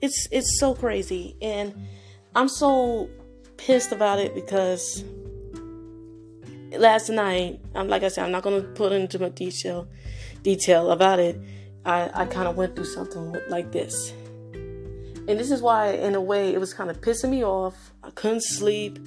it's 0.00 0.28
it's 0.30 0.58
so 0.58 0.74
crazy 0.74 1.36
and 1.40 1.86
I'm 2.34 2.48
so 2.48 3.08
pissed 3.56 3.92
about 3.92 4.18
it 4.18 4.34
because 4.34 5.04
last 6.72 7.08
night, 7.08 7.60
I'm 7.74 7.88
like 7.88 8.02
I 8.02 8.08
said, 8.08 8.24
I'm 8.24 8.32
not 8.32 8.42
gonna 8.42 8.62
put 8.62 8.92
into 8.92 9.18
my 9.18 9.28
detail 9.28 9.88
detail 10.42 10.90
about 10.90 11.18
it. 11.18 11.40
I, 11.84 12.10
I 12.14 12.24
kind 12.26 12.48
of 12.48 12.56
went 12.56 12.76
through 12.76 12.86
something 12.86 13.36
like 13.48 13.72
this. 13.72 14.12
And 15.26 15.40
this 15.40 15.50
is 15.50 15.62
why, 15.62 15.92
in 15.92 16.14
a 16.14 16.20
way, 16.20 16.52
it 16.52 16.58
was 16.58 16.74
kind 16.74 16.90
of 16.90 17.00
pissing 17.00 17.30
me 17.30 17.44
off. 17.44 17.92
I 18.02 18.10
couldn't 18.10 18.42
sleep. 18.42 18.98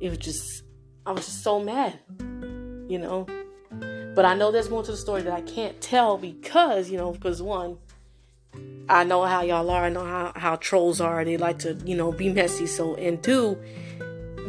It 0.00 0.08
was 0.08 0.18
just 0.18 0.62
I 1.06 1.12
was 1.12 1.26
just 1.26 1.42
so 1.42 1.60
mad, 1.60 1.98
you 2.88 2.98
know. 2.98 3.26
But 4.14 4.24
I 4.24 4.34
know 4.34 4.50
there's 4.50 4.68
more 4.68 4.82
to 4.82 4.90
the 4.90 4.96
story 4.96 5.22
that 5.22 5.32
I 5.32 5.42
can't 5.42 5.80
tell 5.80 6.18
because, 6.18 6.90
you 6.90 6.96
know, 6.96 7.12
because 7.12 7.40
one, 7.40 7.78
I 8.88 9.04
know 9.04 9.24
how 9.24 9.42
y'all 9.42 9.70
are. 9.70 9.84
I 9.84 9.88
know 9.90 10.04
how, 10.04 10.32
how 10.34 10.56
trolls 10.56 11.00
are. 11.00 11.24
They 11.24 11.36
like 11.36 11.58
to, 11.60 11.74
you 11.84 11.96
know, 11.96 12.10
be 12.10 12.32
messy. 12.32 12.66
So, 12.66 12.94
and 12.96 13.22
two, 13.22 13.56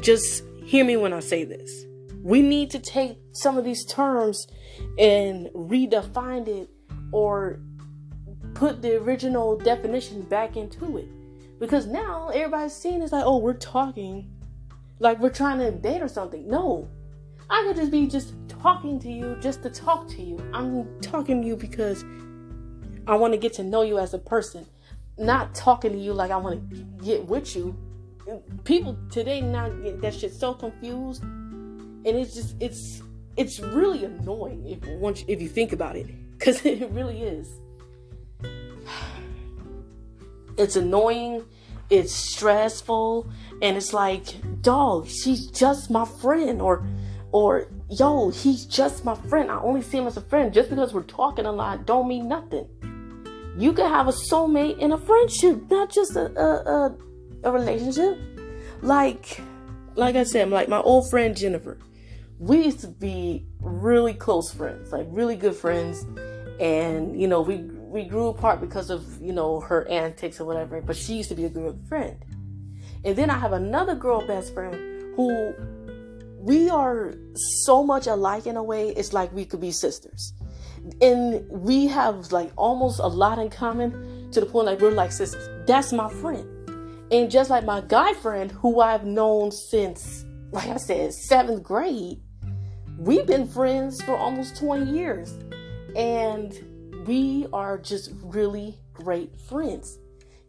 just 0.02 0.44
hear 0.64 0.84
me 0.84 0.98
when 0.98 1.14
I 1.14 1.20
say 1.20 1.44
this. 1.44 1.86
We 2.24 2.42
need 2.42 2.72
to 2.72 2.80
take 2.80 3.18
some 3.34 3.58
of 3.58 3.64
these 3.66 3.86
terms 3.86 4.48
and 4.98 5.48
redefine 5.48 6.48
it 6.48 6.70
or 7.12 7.60
put 8.54 8.82
the 8.82 8.98
original 8.98 9.58
definition 9.58 10.22
back 10.24 10.58
into 10.58 10.98
it. 10.98 11.08
Because 11.60 11.86
now 11.86 12.30
everybody's 12.30 12.74
seeing 12.74 13.02
it's 13.02 13.12
like, 13.12 13.26
oh, 13.26 13.38
we're 13.38 13.54
talking 13.54 14.32
like 15.00 15.20
we're 15.20 15.30
trying 15.30 15.60
to 15.60 15.72
date 15.72 16.02
or 16.02 16.08
something. 16.08 16.48
No. 16.48 16.88
I 17.50 17.64
could 17.66 17.78
just 17.78 17.92
be 17.92 18.06
just 18.06 18.34
talking 18.48 19.00
to 19.00 19.10
you 19.10 19.36
just 19.42 19.64
to 19.64 19.70
talk 19.70 20.08
to 20.10 20.22
you. 20.22 20.38
I'm 20.54 21.00
talking 21.02 21.42
to 21.42 21.48
you 21.48 21.56
because 21.56 22.06
I 23.08 23.16
want 23.16 23.34
to 23.34 23.40
get 23.40 23.54
to 23.54 23.64
know 23.64 23.82
you 23.82 23.98
as 23.98 24.14
a 24.14 24.20
person, 24.20 24.68
not 25.18 25.56
talking 25.56 25.92
to 25.94 25.98
you 25.98 26.14
like 26.14 26.30
I 26.30 26.38
want 26.38 26.70
to 26.70 26.76
get 27.04 27.26
with 27.26 27.56
you. 27.56 27.76
People 28.66 28.96
today 29.10 29.42
now 29.42 29.70
get 29.70 30.00
that 30.02 30.14
shit 30.14 30.32
so 30.32 30.54
confused, 30.54 31.24
and 31.24 32.06
it's 32.06 32.36
just 32.36 32.56
it's 32.60 33.02
it's 33.36 33.60
really 33.60 34.06
annoying 34.06 34.68
if 34.68 34.88
once 35.00 35.24
if 35.28 35.42
you 35.42 35.50
think 35.50 35.74
about 35.74 35.96
it, 35.96 36.08
because 36.38 36.64
it 36.66 36.90
really 36.92 37.24
is. 37.24 37.50
It's 40.58 40.76
annoying, 40.76 41.46
it's 41.90 42.14
stressful, 42.14 43.30
and 43.62 43.78
it's 43.78 43.94
like, 43.94 44.26
dog, 44.62 45.08
she's 45.08 45.48
just 45.48 45.90
my 45.90 46.06
friend, 46.06 46.62
or 46.62 46.86
or 47.32 47.68
yo, 47.90 48.30
he's 48.30 48.66
just 48.66 49.06
my 49.06 49.16
friend. 49.16 49.52
I 49.52 49.60
only 49.60 49.82
see 49.82 49.98
him 49.98 50.08
as 50.08 50.18
a 50.18 50.22
friend. 50.22 50.54
Just 50.54 50.70
because 50.70 50.94
we're 50.94 51.04
talking 51.04 51.46
a 51.46 51.52
lot 51.52 51.86
don't 51.86 52.08
mean 52.08 52.28
nothing. 52.28 52.68
You 53.58 53.74
can 53.74 53.90
have 53.90 54.08
a 54.08 54.12
soulmate 54.12 54.80
in 54.80 54.92
a 54.92 54.98
friendship, 54.98 55.70
not 55.70 55.90
just 55.90 56.16
a 56.16 56.32
a, 56.40 56.48
a, 56.76 56.98
a 57.44 57.52
relationship. 57.52 58.18
Like 58.82 59.42
like 59.96 60.16
I 60.16 60.24
said, 60.24 60.50
like 60.50 60.70
my 60.70 60.80
old 60.80 61.10
friend 61.10 61.36
Jennifer. 61.36 61.78
We 62.40 62.64
used 62.64 62.80
to 62.82 62.88
be 62.88 63.46
really 63.60 64.14
close 64.14 64.54
friends, 64.54 64.94
like 64.94 65.08
really 65.10 65.36
good 65.36 65.56
friends. 65.56 66.06
And, 66.60 67.20
you 67.20 67.28
know, 67.28 67.42
we 67.42 67.70
we 67.90 68.04
grew 68.04 68.28
apart 68.28 68.62
because 68.62 68.90
of, 68.90 69.20
you 69.22 69.34
know, 69.34 69.60
her 69.60 69.88
antics 69.88 70.40
or 70.40 70.46
whatever, 70.46 70.82
but 70.82 70.96
she 70.96 71.16
used 71.16 71.30
to 71.30 71.36
be 71.36 71.46
a 71.46 71.50
good 71.50 71.80
friend. 71.88 72.24
And 73.04 73.16
then 73.16 73.30
I 73.30 73.38
have 73.38 73.54
another 73.54 73.96
girl 73.96 74.26
best 74.26 74.54
friend 74.54 74.76
who 75.16 75.54
we 76.38 76.70
are 76.70 77.14
so 77.64 77.84
much 77.84 78.08
alike 78.08 78.46
in 78.46 78.56
a 78.58 78.64
way, 78.64 78.90
it's 78.90 79.12
like 79.12 79.34
we 79.34 79.46
could 79.46 79.60
be 79.60 79.72
sisters. 79.72 80.34
And 81.02 81.48
we 81.50 81.88
have 81.88 82.32
like 82.32 82.52
almost 82.56 83.00
a 83.00 83.08
lot 83.08 83.40
in 83.40 83.50
common 83.50 84.32
to 84.32 84.40
the 84.40 84.46
point 84.46 84.68
like 84.68 84.80
we're 84.80 84.92
like 84.92 85.12
sisters. 85.12 85.50
That's 85.68 85.92
my 85.92 86.10
friend. 86.10 86.48
And 87.12 87.32
just 87.32 87.50
like 87.50 87.66
my 87.66 87.82
guy 87.82 88.14
friend, 88.14 88.52
who 88.52 88.82
I've 88.82 89.06
known 89.06 89.52
since, 89.52 90.26
like 90.52 90.70
I 90.70 90.78
said, 90.78 91.14
seventh 91.14 91.64
grade, 91.64 92.22
we've 93.00 93.26
been 93.26 93.48
friends 93.48 94.02
for 94.04 94.16
almost 94.16 94.58
20 94.58 94.92
years. 94.92 95.34
And 95.96 96.54
we 97.06 97.48
are 97.54 97.78
just 97.78 98.12
really 98.22 98.78
great 98.94 99.40
friends. 99.40 99.98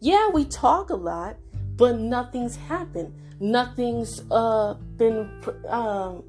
Yeah, 0.01 0.29
we 0.31 0.45
talk 0.45 0.91
a 0.91 0.95
lot, 0.95 1.37
but 1.77 1.99
nothing's 1.99 2.57
happened. 2.57 3.15
Nothing's 3.41 4.23
uh 4.31 4.75
been 4.97 5.31
um 5.69 6.25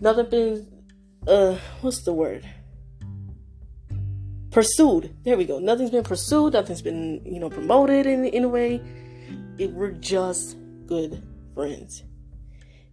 nothing 0.00 0.30
been 0.30 0.84
uh 1.26 1.58
what's 1.80 2.02
the 2.02 2.12
word? 2.12 2.48
Pursued. 4.50 5.14
There 5.24 5.36
we 5.36 5.44
go. 5.44 5.58
Nothing's 5.58 5.90
been 5.90 6.04
pursued. 6.04 6.54
Nothing's 6.54 6.82
been 6.82 7.20
you 7.24 7.38
know 7.38 7.50
promoted 7.50 8.06
in, 8.06 8.24
in 8.24 8.44
a 8.44 8.48
way. 8.48 8.80
It, 9.58 9.72
we're 9.72 9.92
just 9.92 10.56
good 10.86 11.22
friends. 11.54 12.02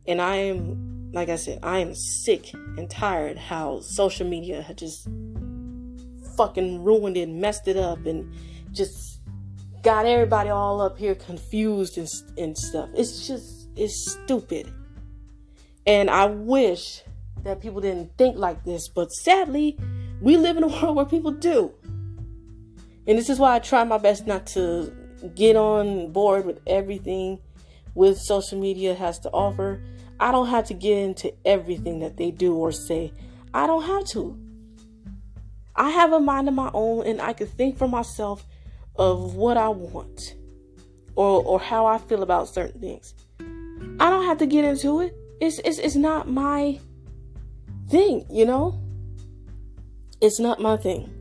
And 0.08 0.22
i 0.22 0.36
am 0.36 0.96
like 1.14 1.30
i 1.30 1.36
said 1.38 1.58
i 1.64 1.80
am 1.80 1.96
sick 1.96 2.54
and 2.54 2.90
tired 2.90 3.38
how 3.38 3.80
social 3.80 4.28
media 4.28 4.66
just 4.76 5.08
fucking 6.36 6.84
ruined 6.84 7.18
it 7.18 7.30
messed 7.30 7.68
it 7.68 7.78
up 7.78 8.06
and 8.06 8.34
just 8.72 9.22
got 9.82 10.06
everybody 10.06 10.50
all 10.50 10.82
up 10.82 10.98
here 10.98 11.16
confused 11.16 11.98
and, 11.98 12.08
and 12.38 12.58
stuff. 12.58 12.90
It's 12.96 13.28
just, 13.28 13.70
it's 13.76 14.18
stupid. 14.24 14.72
And 15.86 16.10
I 16.10 16.26
wish 16.26 17.04
that 17.44 17.62
people 17.62 17.82
didn't 17.82 18.18
think 18.18 18.38
like 18.38 18.64
this, 18.64 18.90
but 18.90 19.12
sadly, 19.12 19.78
we 20.22 20.38
live 20.38 20.58
in 20.58 20.64
a 20.64 20.68
world 20.82 20.96
where 20.96 21.06
people 21.06 21.32
do. 21.32 21.72
And 23.08 23.18
this 23.18 23.30
is 23.30 23.38
why 23.38 23.56
I 23.56 23.60
try 23.60 23.84
my 23.84 24.00
best 24.00 24.26
not 24.26 24.48
to 24.48 24.92
get 25.36 25.56
on 25.56 26.12
board 26.12 26.46
with 26.46 26.60
everything 26.66 27.40
with 27.94 28.18
social 28.18 28.60
media 28.60 28.94
has 28.96 29.20
to 29.20 29.30
offer. 29.30 29.82
I 30.20 30.32
don't 30.32 30.48
have 30.48 30.66
to 30.68 30.74
get 30.74 30.98
into 30.98 31.34
everything 31.46 32.00
that 32.00 32.18
they 32.18 32.32
do 32.32 32.56
or 32.56 32.72
say. 32.72 33.14
I 33.54 33.68
don't 33.68 33.84
have 33.84 34.06
to. 34.10 34.40
I 35.76 35.90
have 35.90 36.14
a 36.14 36.20
mind 36.20 36.48
of 36.48 36.54
my 36.54 36.72
own 36.74 37.06
and 37.06 37.22
I 37.22 37.34
can 37.34 37.48
think 37.48 37.78
for 37.78 37.88
myself 37.88 38.46
of 38.96 39.36
what 39.36 39.58
I 39.58 39.70
want 39.70 40.36
or 41.16 41.44
or 41.44 41.60
how 41.60 41.86
I 41.86 41.98
feel 41.98 42.24
about 42.24 42.48
certain 42.48 42.80
things. 42.80 43.14
I 44.00 44.10
don't 44.10 44.26
have 44.26 44.38
to 44.40 44.46
get 44.46 44.64
into 44.64 45.02
it. 45.02 45.16
It's 45.42 45.60
it's 45.60 45.80
it's 45.80 45.96
not 45.96 46.30
my 46.30 46.80
thing, 47.90 48.26
you 48.30 48.46
know? 48.46 48.82
It's 50.22 50.40
not 50.40 50.62
my 50.62 50.78
thing. 50.78 51.12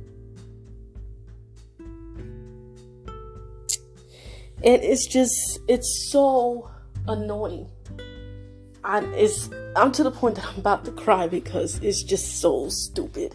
And 4.63 4.83
it's 4.83 5.07
just 5.07 5.59
it's 5.69 6.09
so 6.11 6.71
annoying. 7.09 7.69
I 8.85 9.01
it's 9.15 9.51
I'm 9.75 9.91
to 9.93 10.05
the 10.05 10.13
point 10.13 10.37
that 10.37 10.47
I'm 10.47 10.59
about 10.59 10.85
to 10.85 10.93
cry 10.93 11.27
because 11.27 11.79
it's 11.83 12.05
just 12.05 12.41
so 12.41 12.69
stupid. 12.69 13.35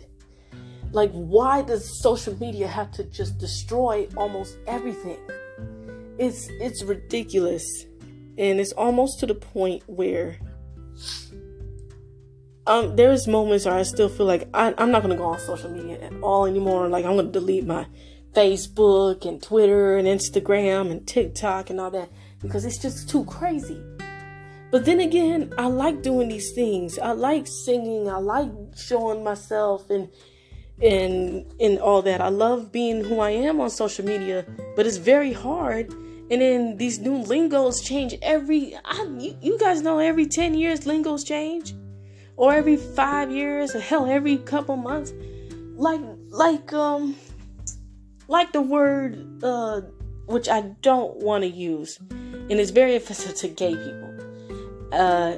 Like, 0.91 1.11
why 1.11 1.61
does 1.61 2.01
social 2.01 2.35
media 2.39 2.67
have 2.67 2.91
to 2.93 3.03
just 3.03 3.37
destroy 3.37 4.07
almost 4.17 4.57
everything? 4.67 5.19
It's 6.17 6.47
it's 6.59 6.83
ridiculous, 6.83 7.65
and 8.37 8.59
it's 8.59 8.71
almost 8.73 9.19
to 9.19 9.25
the 9.25 9.35
point 9.35 9.83
where 9.87 10.37
um 12.67 12.95
there's 12.95 13.27
moments 13.27 13.65
where 13.65 13.75
I 13.75 13.83
still 13.83 14.09
feel 14.09 14.25
like 14.25 14.49
I, 14.53 14.73
I'm 14.77 14.91
not 14.91 15.01
gonna 15.01 15.15
go 15.15 15.25
on 15.25 15.39
social 15.39 15.69
media 15.69 16.01
at 16.01 16.13
all 16.21 16.45
anymore. 16.45 16.87
Like 16.87 17.05
I'm 17.05 17.15
gonna 17.15 17.31
delete 17.31 17.65
my 17.65 17.85
Facebook 18.33 19.25
and 19.25 19.41
Twitter 19.41 19.97
and 19.97 20.07
Instagram 20.07 20.91
and 20.91 21.07
TikTok 21.07 21.69
and 21.69 21.79
all 21.79 21.91
that 21.91 22.09
because 22.41 22.65
it's 22.65 22.77
just 22.77 23.09
too 23.09 23.25
crazy. 23.25 23.81
But 24.71 24.85
then 24.85 24.99
again, 24.99 25.51
I 25.57 25.65
like 25.67 26.03
doing 26.03 26.29
these 26.29 26.51
things. 26.51 26.99
I 26.99 27.13
like 27.13 27.47
singing. 27.47 28.07
I 28.07 28.17
like 28.17 28.51
showing 28.75 29.23
myself 29.23 29.89
and 29.89 30.09
and 30.81 31.45
and 31.59 31.79
all 31.79 32.01
that. 32.03 32.21
I 32.21 32.29
love 32.29 32.71
being 32.71 33.03
who 33.03 33.19
I 33.19 33.31
am 33.31 33.59
on 33.59 33.69
social 33.69 34.05
media, 34.05 34.45
but 34.75 34.85
it's 34.85 34.97
very 34.97 35.33
hard. 35.33 35.91
And 36.31 36.41
then 36.41 36.77
these 36.77 36.99
new 36.99 37.17
lingos 37.17 37.81
change 37.81 38.15
every. 38.21 38.75
I, 38.85 39.03
you, 39.17 39.35
you 39.41 39.57
guys 39.59 39.81
know 39.81 39.99
every 39.99 40.25
ten 40.25 40.53
years 40.53 40.85
lingos 40.85 41.23
change, 41.23 41.73
or 42.35 42.53
every 42.53 42.77
five 42.77 43.31
years, 43.31 43.75
or 43.75 43.79
hell, 43.79 44.05
every 44.05 44.37
couple 44.37 44.77
months. 44.77 45.11
Like 45.75 46.01
like 46.29 46.71
um, 46.73 47.15
like 48.27 48.51
the 48.51 48.61
word 48.61 49.43
uh, 49.43 49.81
which 50.27 50.47
I 50.47 50.61
don't 50.81 51.17
want 51.17 51.43
to 51.43 51.49
use, 51.49 51.97
and 52.09 52.51
it's 52.51 52.71
very 52.71 52.95
offensive 52.95 53.35
to 53.37 53.47
gay 53.47 53.75
people. 53.75 54.09
Uh, 54.91 55.37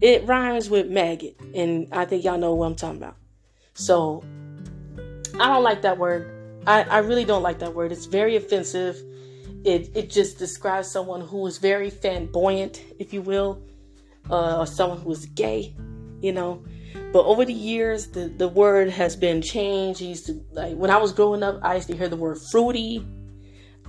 it 0.00 0.26
rhymes 0.26 0.68
with 0.68 0.90
maggot, 0.90 1.40
and 1.54 1.88
I 1.92 2.04
think 2.04 2.24
y'all 2.24 2.36
know 2.36 2.54
what 2.54 2.66
I'm 2.66 2.74
talking 2.74 2.98
about. 2.98 3.16
So 3.74 4.22
I 5.38 5.48
don't 5.48 5.64
like 5.64 5.82
that 5.82 5.98
word. 5.98 6.30
I, 6.66 6.82
I 6.84 6.98
really 6.98 7.24
don't 7.24 7.42
like 7.42 7.58
that 7.58 7.74
word. 7.74 7.92
It's 7.92 8.06
very 8.06 8.36
offensive. 8.36 8.96
It 9.64 9.90
it 9.94 10.10
just 10.10 10.38
describes 10.38 10.90
someone 10.90 11.20
who 11.20 11.46
is 11.46 11.58
very 11.58 11.90
fanboyant, 11.90 12.80
if 12.98 13.12
you 13.12 13.22
will, 13.22 13.62
uh, 14.30 14.58
or 14.58 14.66
someone 14.66 14.98
who 14.98 15.10
is 15.12 15.26
gay, 15.26 15.74
you 16.20 16.32
know. 16.32 16.64
But 17.12 17.24
over 17.24 17.44
the 17.44 17.52
years, 17.52 18.08
the, 18.08 18.28
the 18.28 18.48
word 18.48 18.90
has 18.90 19.16
been 19.16 19.42
changed. 19.42 20.02
I 20.02 20.06
used 20.06 20.26
to 20.26 20.40
like 20.52 20.76
when 20.76 20.90
I 20.90 20.98
was 20.98 21.12
growing 21.12 21.42
up, 21.42 21.60
I 21.62 21.76
used 21.76 21.88
to 21.88 21.96
hear 21.96 22.08
the 22.08 22.16
word 22.16 22.38
fruity. 22.50 23.06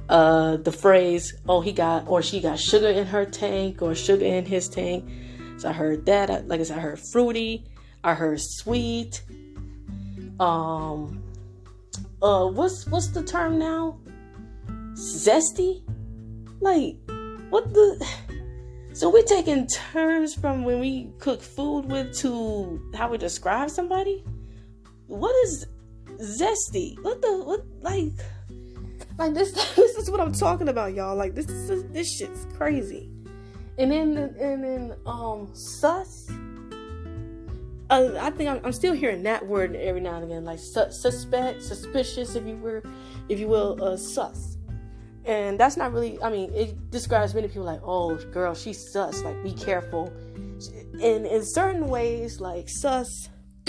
Uh, 0.08 0.58
the 0.58 0.71
phrase, 0.71 1.34
"Oh, 1.48 1.62
he 1.62 1.71
got 1.71 2.08
or 2.08 2.21
she 2.21 2.39
got 2.39 2.60
sugar 2.60 2.89
in 2.89 3.06
her 3.08 3.26
tank 3.26 3.82
or 3.82 3.93
sugar 3.95 4.26
in 4.26 4.45
his 4.45 4.67
tank." 4.67 5.10
So 5.58 5.69
I 5.69 5.74
heard 5.74 6.06
that. 6.08 6.48
Like 6.48 6.60
I 6.60 6.63
said, 6.63 6.78
I 6.78 6.82
heard 6.82 7.00
fruity. 7.12 7.65
I 8.04 8.13
heard 8.13 8.39
sweet 8.39 9.24
um 10.39 11.24
uh 12.21 12.45
what's 12.48 12.88
what's 12.88 13.08
the 13.08 13.24
term 13.24 13.58
now? 13.60 13.98
Zesty? 14.93 15.84
Like 16.62 16.98
what 17.50 17.74
the 17.74 18.06
so 18.93 19.10
we're 19.10 19.24
taking 19.24 19.67
terms 19.67 20.34
from 20.34 20.63
when 20.63 20.80
we 20.80 21.12
cook 21.19 21.41
food 21.41 21.86
with 21.86 22.17
to 22.19 22.82
how 22.95 23.10
we 23.10 23.17
describe 23.17 23.69
somebody? 23.69 24.24
What 25.08 25.36
is 25.45 25.67
zesty? 26.19 27.02
What 27.04 27.21
the 27.21 27.43
what 27.43 27.63
like 27.82 28.13
like 29.17 29.34
this 29.34 29.52
this 29.76 29.95
is 29.98 30.10
what 30.12 30.19
I'm 30.19 30.34
talking 30.34 30.69
about, 30.69 30.93
y'all. 30.93 31.15
Like 31.15 31.36
this 31.36 31.48
is 31.50 31.86
this 31.91 32.12
shit's 32.17 32.45
crazy. 32.56 33.10
And 33.78 33.91
then 33.91 34.17
and 34.39 34.63
then 34.63 34.95
um 35.06 35.50
sus. 35.54 36.30
Uh, 37.89 38.17
I 38.19 38.32
think 38.32 38.50
I'm, 38.50 38.62
I'm, 38.65 38.71
still 38.71 38.93
hearing 38.93 39.24
that 39.24 39.45
word 39.45 39.76
every 39.76 40.02
now 40.02 40.15
and 40.15 40.24
again, 40.24 40.43
like 40.43 40.58
su- 40.58 40.91
suspect, 40.91 41.62
suspicious, 41.62 42.36
if 42.36 42.45
you 42.45 42.56
were, 42.58 42.82
if 43.30 43.39
you 43.39 43.48
will, 43.48 43.78
uh, 43.84 43.95
sus. 43.95 44.58
And 45.26 45.60
that's 45.60 45.78
not 45.78 45.93
really. 45.93 46.21
I 46.21 46.30
mean, 46.30 46.52
it 46.54 46.89
describes 46.91 47.34
many 47.34 47.48
people 47.48 47.63
like, 47.63 47.82
"Oh, 47.84 48.15
girl, 48.32 48.54
she's 48.56 48.91
sus." 48.91 49.24
Like, 49.24 49.41
be 49.43 49.52
careful. 49.52 50.12
And 51.02 51.26
in 51.26 51.43
certain 51.43 51.88
ways, 51.88 52.39
like 52.39 52.69
sus, 52.69 53.30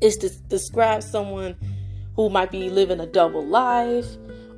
is 0.00 0.16
to 0.18 0.30
describe 0.48 1.02
someone 1.02 1.56
who 2.16 2.28
might 2.28 2.50
be 2.50 2.70
living 2.70 3.00
a 3.00 3.06
double 3.06 3.44
life, 3.44 4.06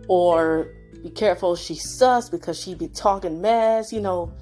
or 0.08 0.68
be 1.02 1.11
careful, 1.11 1.56
she's 1.56 1.96
sus 1.96 2.28
because 2.28 2.61
she 2.61 2.74
be 2.74 2.88
talking 2.88 3.40
mess, 3.40 3.92
you 3.92 4.00
know. 4.00 4.32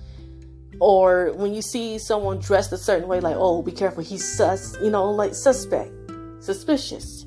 Or 0.80 1.32
when 1.34 1.52
you 1.52 1.60
see 1.60 1.98
someone 1.98 2.38
dressed 2.38 2.72
a 2.72 2.78
certain 2.78 3.06
way, 3.06 3.20
like, 3.20 3.36
oh, 3.38 3.62
be 3.62 3.72
careful, 3.72 4.02
he's 4.02 4.36
sus, 4.36 4.76
you 4.82 4.90
know, 4.90 5.10
like 5.10 5.34
suspect, 5.34 5.92
suspicious. 6.40 7.26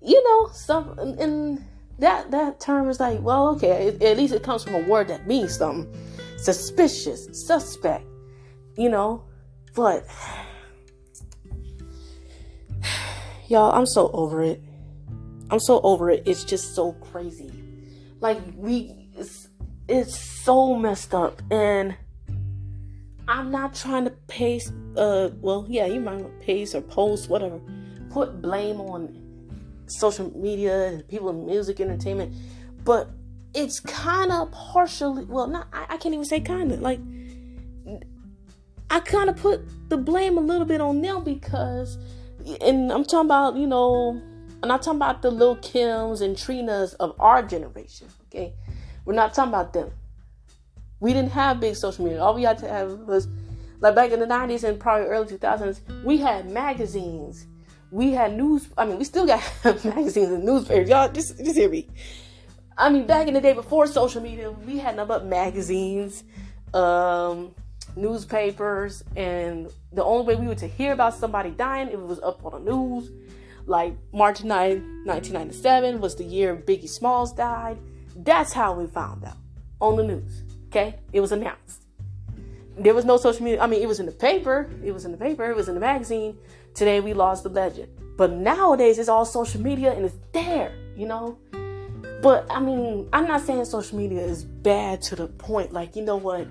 You 0.00 0.22
know, 0.22 0.50
some 0.52 0.96
and 0.98 1.64
that 1.98 2.30
that 2.30 2.60
term 2.60 2.88
is 2.88 3.00
like, 3.00 3.20
well, 3.20 3.48
okay, 3.56 3.88
at 4.00 4.16
least 4.16 4.32
it 4.32 4.44
comes 4.44 4.62
from 4.62 4.76
a 4.76 4.82
word 4.82 5.08
that 5.08 5.26
means 5.26 5.56
something. 5.56 5.92
Suspicious, 6.36 7.28
suspect, 7.32 8.06
you 8.76 8.88
know. 8.88 9.24
But 9.74 10.06
y'all, 13.48 13.72
I'm 13.72 13.86
so 13.86 14.10
over 14.12 14.42
it. 14.42 14.62
I'm 15.50 15.60
so 15.60 15.80
over 15.82 16.10
it. 16.10 16.22
It's 16.26 16.44
just 16.44 16.74
so 16.76 16.92
crazy. 16.92 17.52
Like 18.20 18.38
we, 18.54 19.05
it's, 19.88 20.34
so 20.46 20.76
messed 20.76 21.12
up, 21.12 21.42
and 21.50 21.96
I'm 23.26 23.50
not 23.50 23.74
trying 23.74 24.04
to 24.04 24.10
paste. 24.28 24.72
Uh, 24.96 25.30
well, 25.40 25.66
yeah, 25.68 25.86
you 25.86 26.00
might 26.00 26.40
paste 26.40 26.74
or 26.74 26.82
post 26.82 27.28
whatever. 27.28 27.60
Put 28.10 28.40
blame 28.40 28.80
on 28.80 29.20
social 29.88 30.36
media 30.38 30.88
and 30.88 31.08
people 31.08 31.30
in 31.30 31.46
music 31.46 31.80
entertainment, 31.80 32.32
but 32.84 33.10
it's 33.54 33.80
kind 33.80 34.30
of 34.30 34.52
partially. 34.52 35.24
Well, 35.24 35.48
not. 35.48 35.66
I, 35.72 35.86
I 35.90 35.96
can't 35.96 36.14
even 36.14 36.24
say 36.24 36.40
kind 36.40 36.70
of. 36.70 36.80
Like, 36.80 37.00
I 38.90 39.00
kind 39.00 39.28
of 39.28 39.36
put 39.36 39.62
the 39.88 39.96
blame 39.96 40.38
a 40.38 40.40
little 40.40 40.66
bit 40.66 40.80
on 40.80 41.02
them 41.02 41.24
because, 41.24 41.98
and 42.60 42.92
I'm 42.92 43.04
talking 43.04 43.26
about 43.26 43.56
you 43.56 43.66
know 43.66 44.22
I'm 44.62 44.68
not 44.68 44.82
talking 44.82 44.98
about 44.98 45.22
the 45.22 45.30
little 45.30 45.56
Kims 45.56 46.20
and 46.20 46.36
Trinas 46.36 46.94
of 46.94 47.14
our 47.18 47.42
generation, 47.42 48.08
okay? 48.26 48.54
We're 49.06 49.14
not 49.14 49.32
talking 49.32 49.54
about 49.54 49.72
them. 49.72 49.90
We 51.00 51.14
didn't 51.14 51.30
have 51.32 51.60
big 51.60 51.76
social 51.76 52.04
media. 52.04 52.22
All 52.22 52.34
we 52.34 52.42
had 52.42 52.58
to 52.58 52.68
have 52.68 52.90
was, 53.00 53.28
like 53.80 53.94
back 53.94 54.10
in 54.10 54.20
the 54.20 54.26
90s 54.26 54.64
and 54.64 54.78
probably 54.78 55.06
early 55.06 55.26
2000s, 55.26 55.80
we 56.04 56.18
had 56.18 56.50
magazines. 56.50 57.46
We 57.90 58.10
had 58.10 58.36
news. 58.36 58.68
I 58.76 58.84
mean, 58.84 58.98
we 58.98 59.04
still 59.04 59.26
got 59.26 59.42
magazines 59.64 60.32
and 60.32 60.44
newspapers. 60.44 60.88
Y'all, 60.88 61.10
just, 61.10 61.38
just 61.38 61.56
hear 61.56 61.70
me. 61.70 61.88
I 62.76 62.90
mean, 62.90 63.06
back 63.06 63.28
in 63.28 63.34
the 63.34 63.40
day 63.40 63.54
before 63.54 63.86
social 63.86 64.20
media, 64.20 64.50
we 64.50 64.78
had 64.78 64.96
nothing 64.96 65.08
but 65.08 65.26
magazines, 65.26 66.24
um, 66.74 67.54
newspapers, 67.94 69.02
and 69.14 69.70
the 69.92 70.04
only 70.04 70.26
way 70.26 70.40
we 70.40 70.46
were 70.46 70.54
to 70.56 70.66
hear 70.66 70.92
about 70.92 71.14
somebody 71.14 71.50
dying, 71.50 71.88
if 71.88 71.94
it 71.94 72.00
was 72.00 72.20
up 72.20 72.44
on 72.44 72.64
the 72.64 72.70
news 72.70 73.10
like 73.66 73.96
March 74.12 74.44
9, 74.44 75.04
1997 75.04 76.00
was 76.00 76.14
the 76.16 76.24
year 76.24 76.56
Biggie 76.56 76.88
Smalls 76.88 77.32
died. 77.32 77.78
That's 78.16 78.52
how 78.52 78.74
we 78.74 78.86
found 78.86 79.24
out 79.24 79.36
on 79.80 79.96
the 79.96 80.02
news. 80.02 80.42
Okay? 80.68 80.96
It 81.12 81.20
was 81.20 81.32
announced. 81.32 81.82
There 82.78 82.94
was 82.94 83.04
no 83.04 83.16
social 83.16 83.44
media. 83.44 83.60
I 83.60 83.66
mean, 83.66 83.82
it 83.82 83.88
was 83.88 84.00
in 84.00 84.06
the 84.06 84.12
paper. 84.12 84.70
It 84.84 84.92
was 84.92 85.04
in 85.04 85.12
the 85.12 85.18
paper. 85.18 85.50
It 85.50 85.56
was 85.56 85.68
in 85.68 85.74
the 85.74 85.80
magazine. 85.80 86.36
Today 86.74 87.00
we 87.00 87.14
lost 87.14 87.42
the 87.42 87.48
legend. 87.48 87.88
But 88.16 88.32
nowadays 88.32 88.98
it's 88.98 89.08
all 89.08 89.24
social 89.24 89.60
media 89.60 89.92
and 89.92 90.04
it's 90.04 90.16
there, 90.32 90.74
you 90.96 91.06
know? 91.06 91.38
But 92.22 92.46
I 92.50 92.60
mean, 92.60 93.08
I'm 93.12 93.26
not 93.26 93.42
saying 93.42 93.64
social 93.66 93.98
media 93.98 94.22
is 94.22 94.44
bad 94.44 95.02
to 95.02 95.16
the 95.16 95.26
point 95.26 95.72
like, 95.72 95.96
you 95.96 96.02
know 96.02 96.16
what? 96.16 96.46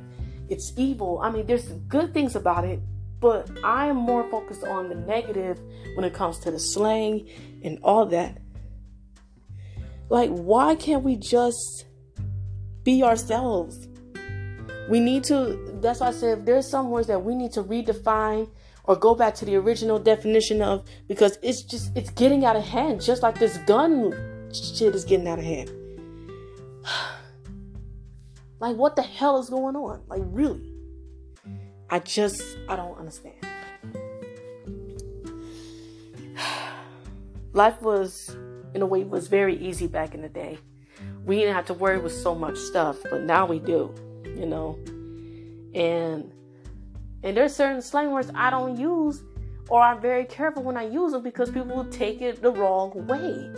It's 0.48 0.74
evil. 0.78 1.20
I 1.22 1.32
mean, 1.32 1.48
there's 1.48 1.66
good 1.88 2.14
things 2.14 2.36
about 2.36 2.66
it, 2.66 2.80
but 3.20 3.50
I 3.64 3.88
am 3.88 3.98
more 3.98 4.30
focused 4.30 4.64
on 4.64 4.90
the 4.90 4.96
negative 4.96 5.60
when 5.96 6.06
it 6.06 6.14
comes 6.14 6.40
to 6.40 6.52
the 6.52 6.60
slang 6.60 7.28
and 7.64 7.80
all 7.82 8.06
that. 8.08 8.38
Like, 10.10 10.30
why 10.30 10.76
can't 10.76 11.04
we 11.04 11.16
just 11.16 11.86
be 12.84 13.04
ourselves? 13.04 13.88
We 14.90 15.00
need 15.00 15.24
to, 15.26 15.78
that's 15.82 16.00
why 16.00 16.08
I 16.08 16.12
said 16.12 16.40
if 16.40 16.46
there's 16.46 16.70
some 16.70 16.92
words 16.92 17.08
that 17.08 17.24
we 17.24 17.36
need 17.36 17.52
to 17.54 17.64
redefine 17.64 18.50
or 18.84 18.96
go 18.96 19.16
back 19.16 19.34
to 19.36 19.46
the 19.46 19.56
original 19.56 19.98
definition 19.98 20.62
of 20.62 20.86
because 21.08 21.40
it's 21.42 21.64
just 21.64 21.96
it's 21.98 22.12
getting 22.12 22.46
out 22.46 22.56
of 22.56 22.64
hand 22.64 23.02
just 23.02 23.24
like 23.24 23.40
this 23.40 23.58
gun 23.66 24.14
shit 24.54 24.94
is 24.94 25.04
getting 25.04 25.28
out 25.28 25.40
of 25.40 25.46
hand 25.46 25.72
like 28.60 28.76
what 28.76 28.96
the 28.96 29.02
hell 29.02 29.40
is 29.40 29.50
going 29.50 29.76
on 29.76 30.04
like 30.08 30.22
really 30.26 30.76
I 31.90 32.00
just, 32.00 32.58
I 32.68 32.76
don't 32.76 32.98
understand. 32.98 33.36
Life 37.54 37.80
was, 37.82 38.36
in 38.76 38.82
a 38.82 38.86
way, 38.86 39.02
it 39.02 39.10
was 39.10 39.28
very 39.28 39.58
easy 39.58 39.88
back 39.88 40.14
in 40.14 40.22
the 40.22 40.30
day. 40.30 40.60
We 41.26 41.38
didn't 41.38 41.56
have 41.56 41.66
to 41.68 41.74
worry 41.74 41.98
with 41.98 42.14
so 42.14 42.36
much 42.36 42.58
stuff, 42.58 42.98
but 43.10 43.22
now 43.24 43.46
we 43.46 43.58
do, 43.58 43.96
you 44.26 44.46
know. 44.46 44.78
And 45.74 46.32
and 47.24 47.36
there's 47.36 47.56
certain 47.56 47.82
slang 47.82 48.12
words 48.12 48.30
I 48.36 48.50
don't 48.50 48.78
use, 48.78 49.24
or 49.70 49.82
I'm 49.82 50.02
very 50.02 50.26
careful 50.26 50.62
when 50.62 50.78
I 50.78 50.84
use 50.88 51.14
them 51.14 51.24
because 51.24 51.50
people 51.50 51.76
will 51.76 51.90
take 51.90 52.22
it 52.22 52.42
the 52.42 52.52
wrong 52.52 52.92
way. 53.08 53.50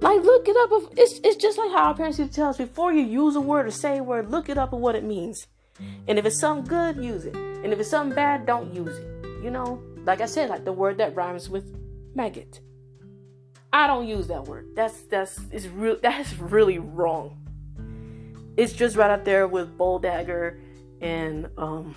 Like 0.00 0.22
look 0.22 0.48
it 0.48 0.56
up. 0.56 0.92
It's 0.98 1.20
it's 1.22 1.36
just 1.36 1.56
like 1.56 1.70
how 1.70 1.84
our 1.84 1.94
parents 1.94 2.18
used 2.18 2.32
to 2.32 2.36
tell 2.36 2.50
us 2.50 2.58
before 2.58 2.92
you 2.92 3.02
use 3.02 3.36
a 3.36 3.40
word 3.40 3.66
or 3.66 3.70
say 3.70 3.98
a 3.98 4.02
word, 4.02 4.30
look 4.30 4.48
it 4.48 4.58
up 4.58 4.72
and 4.72 4.82
what 4.82 4.96
it 4.96 5.04
means. 5.04 5.46
And 6.08 6.18
if 6.18 6.26
it's 6.26 6.38
something 6.38 6.66
good, 6.66 7.02
use 7.02 7.24
it. 7.24 7.36
And 7.36 7.72
if 7.72 7.78
it's 7.78 7.90
something 7.90 8.14
bad, 8.14 8.46
don't 8.46 8.74
use 8.74 8.98
it. 8.98 9.24
You 9.42 9.50
know, 9.50 9.82
like 10.04 10.20
I 10.20 10.26
said, 10.26 10.50
like 10.50 10.64
the 10.64 10.72
word 10.72 10.98
that 10.98 11.14
rhymes 11.14 11.48
with 11.48 11.74
maggot. 12.14 12.60
I 13.74 13.88
don't 13.88 14.06
use 14.06 14.28
that 14.28 14.44
word. 14.44 14.68
That's 14.76 15.00
that's 15.02 15.36
is 15.50 15.68
real. 15.68 15.96
That's 16.00 16.38
really 16.38 16.78
wrong. 16.78 17.36
It's 18.56 18.72
just 18.72 18.94
right 18.94 19.10
up 19.10 19.24
there 19.24 19.48
with 19.48 19.76
bull 19.76 19.98
dagger 19.98 20.60
and 21.00 21.48
um 21.58 21.96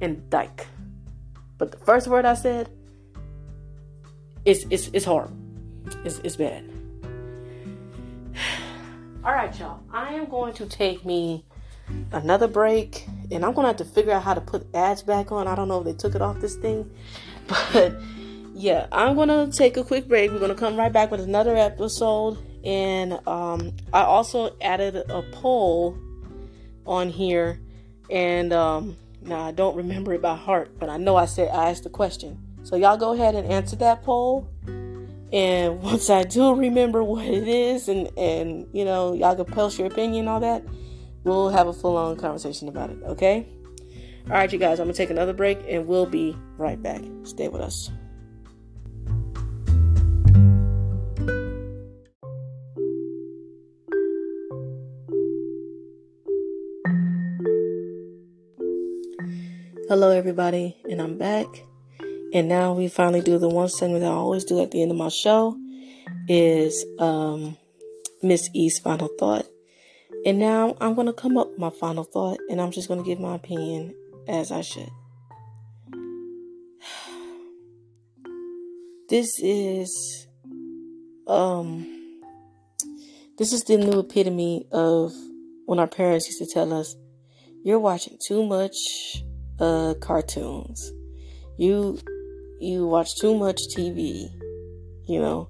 and 0.00 0.28
dyke. 0.30 0.66
But 1.58 1.72
the 1.72 1.76
first 1.76 2.08
word 2.08 2.24
I 2.24 2.32
said 2.32 2.70
is 4.46 4.66
it's 4.70 4.88
it's 4.94 5.04
horrible. 5.04 5.36
It's 6.04 6.20
it's 6.20 6.36
bad. 6.36 6.64
All 9.22 9.32
right, 9.32 9.56
y'all. 9.58 9.80
I 9.92 10.14
am 10.14 10.24
going 10.24 10.54
to 10.54 10.64
take 10.64 11.04
me 11.04 11.44
another 12.12 12.48
break 12.48 13.06
and 13.30 13.44
I'm 13.44 13.52
gonna 13.52 13.68
have 13.68 13.76
to 13.76 13.84
figure 13.84 14.12
out 14.14 14.22
how 14.22 14.32
to 14.32 14.40
put 14.40 14.74
ads 14.74 15.02
back 15.02 15.32
on. 15.32 15.48
I 15.48 15.54
don't 15.54 15.68
know 15.68 15.80
if 15.80 15.84
they 15.84 15.92
took 15.92 16.14
it 16.14 16.22
off 16.22 16.40
this 16.40 16.56
thing, 16.56 16.90
but 17.46 17.94
yeah, 18.54 18.86
I'm 18.92 19.16
gonna 19.16 19.50
take 19.50 19.76
a 19.76 19.84
quick 19.84 20.08
break. 20.08 20.30
We're 20.30 20.38
gonna 20.38 20.54
come 20.54 20.76
right 20.76 20.92
back 20.92 21.10
with 21.10 21.20
another 21.20 21.56
episode, 21.56 22.38
and 22.64 23.14
um, 23.26 23.72
I 23.92 24.02
also 24.02 24.56
added 24.60 24.96
a 24.96 25.22
poll 25.32 25.98
on 26.86 27.10
here, 27.10 27.60
and 28.10 28.52
um, 28.52 28.96
now 29.20 29.40
I 29.40 29.52
don't 29.52 29.76
remember 29.76 30.14
it 30.14 30.22
by 30.22 30.36
heart, 30.36 30.78
but 30.78 30.88
I 30.88 30.96
know 30.96 31.16
I 31.16 31.26
said 31.26 31.48
I 31.48 31.70
asked 31.70 31.84
the 31.84 31.90
question. 31.90 32.40
So 32.62 32.76
y'all 32.76 32.96
go 32.96 33.12
ahead 33.12 33.34
and 33.34 33.46
answer 33.50 33.76
that 33.76 34.02
poll. 34.02 34.48
And 35.32 35.82
once 35.82 36.08
I 36.08 36.22
do 36.22 36.54
remember 36.54 37.04
what 37.04 37.26
it 37.26 37.46
is, 37.46 37.88
and 37.88 38.08
and 38.16 38.66
you 38.72 38.84
know 38.84 39.12
y'all 39.12 39.36
can 39.36 39.44
post 39.44 39.78
your 39.78 39.88
opinion 39.88 40.28
on 40.28 40.40
that 40.40 40.62
we'll 41.24 41.48
have 41.48 41.66
a 41.66 41.72
full 41.72 41.96
on 41.96 42.16
conversation 42.16 42.68
about 42.68 42.90
it, 42.90 42.98
okay? 43.04 43.46
All 44.26 44.32
right, 44.32 44.50
you 44.50 44.58
guys, 44.58 44.78
I'm 44.78 44.86
gonna 44.86 44.94
take 44.94 45.10
another 45.10 45.32
break 45.32 45.58
and 45.68 45.86
we'll 45.86 46.06
be 46.06 46.36
right 46.56 46.80
back. 46.80 47.02
Stay 47.24 47.48
with 47.48 47.60
us. 47.60 47.90
Hello, 59.86 60.08
everybody, 60.08 60.78
and 60.84 60.98
I'm 60.98 61.18
back. 61.18 61.46
And 62.32 62.48
now 62.48 62.72
we 62.72 62.88
finally 62.88 63.20
do 63.20 63.36
the 63.36 63.50
one 63.50 63.68
segment 63.68 64.00
that 64.00 64.10
I 64.10 64.14
always 64.14 64.44
do 64.44 64.62
at 64.62 64.70
the 64.70 64.80
end 64.80 64.90
of 64.90 64.96
my 64.96 65.10
show 65.10 65.58
is 66.26 66.86
um, 66.98 67.58
Miss 68.22 68.48
E's 68.54 68.78
final 68.78 69.10
thought. 69.18 69.44
And 70.24 70.38
now 70.38 70.74
I'm 70.80 70.94
going 70.94 71.06
to 71.06 71.12
come 71.12 71.36
up 71.36 71.50
with 71.50 71.58
my 71.58 71.68
final 71.68 72.04
thought 72.04 72.38
and 72.48 72.62
I'm 72.62 72.70
just 72.70 72.88
going 72.88 72.98
to 72.98 73.06
give 73.06 73.20
my 73.20 73.34
opinion 73.34 73.94
as 74.26 74.50
I 74.50 74.62
should. 74.62 74.88
This 79.10 79.38
is 79.38 80.26
um 81.26 82.20
this 83.36 83.52
is 83.52 83.64
the 83.64 83.76
new 83.76 84.00
epitome 84.00 84.66
of 84.72 85.12
when 85.66 85.78
our 85.78 85.86
parents 85.86 86.26
used 86.26 86.38
to 86.38 86.46
tell 86.46 86.72
us 86.72 86.96
you're 87.62 87.78
watching 87.78 88.16
too 88.26 88.46
much 88.46 88.74
uh 89.60 89.94
cartoons. 90.00 90.92
You 91.56 91.98
you 92.60 92.86
watch 92.86 93.16
too 93.16 93.34
much 93.36 93.60
TV. 93.74 94.28
You 95.06 95.20
know, 95.20 95.48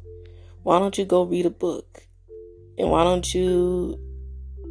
why 0.62 0.78
don't 0.78 0.98
you 0.98 1.04
go 1.04 1.24
read 1.24 1.46
a 1.46 1.50
book? 1.50 2.06
And 2.76 2.90
why 2.90 3.04
don't 3.04 3.32
you 3.32 3.98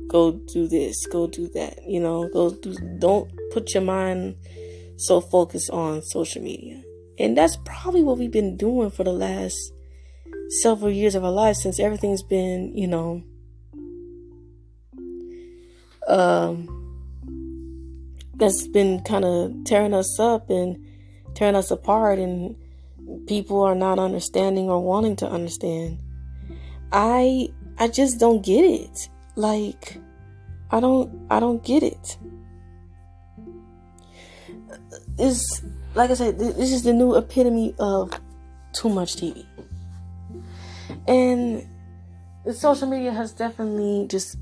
go 0.07 0.33
do 0.33 0.67
this, 0.67 1.05
go 1.07 1.27
do 1.27 1.47
that? 1.49 1.83
You 1.87 1.99
know, 1.99 2.29
go 2.29 2.51
do 2.51 2.75
don't 2.99 3.31
put 3.51 3.73
your 3.73 3.83
mind 3.83 4.35
so 4.97 5.21
focused 5.21 5.69
on 5.69 6.01
social 6.01 6.41
media. 6.41 6.83
And 7.17 7.37
that's 7.37 7.57
probably 7.63 8.03
what 8.03 8.17
we've 8.17 8.31
been 8.31 8.57
doing 8.57 8.89
for 8.89 9.03
the 9.03 9.13
last 9.13 9.73
several 10.61 10.91
years 10.91 11.15
of 11.15 11.23
our 11.23 11.31
lives 11.31 11.61
since 11.61 11.79
everything's 11.79 12.23
been, 12.23 12.75
you 12.75 12.87
know, 12.87 13.23
um 16.07 16.82
that's 18.43 18.67
been 18.67 18.99
kind 19.03 19.23
of 19.23 19.53
tearing 19.63 19.93
us 19.93 20.19
up 20.19 20.49
and 20.49 20.75
tearing 21.33 21.55
us 21.55 21.71
apart 21.71 22.19
and 22.19 22.57
people 23.25 23.61
are 23.61 23.73
not 23.73 23.99
understanding 23.99 24.69
or 24.69 24.83
wanting 24.83 25.15
to 25.15 25.25
understand. 25.25 25.97
I 26.91 27.47
I 27.77 27.87
just 27.87 28.19
don't 28.19 28.43
get 28.43 28.65
it. 28.65 29.07
Like 29.37 29.97
I 30.71 30.81
don't 30.81 31.25
I 31.29 31.39
don't 31.39 31.63
get 31.63 31.83
it. 31.83 32.17
It's 35.17 35.63
like 35.95 36.09
I 36.11 36.15
said, 36.15 36.37
this 36.37 36.73
is 36.73 36.83
the 36.83 36.91
new 36.91 37.15
epitome 37.15 37.73
of 37.79 38.11
too 38.73 38.89
much 38.89 39.15
TV. 39.15 39.45
And 41.07 41.65
social 42.51 42.89
media 42.89 43.13
has 43.13 43.31
definitely 43.31 44.07
just 44.09 44.35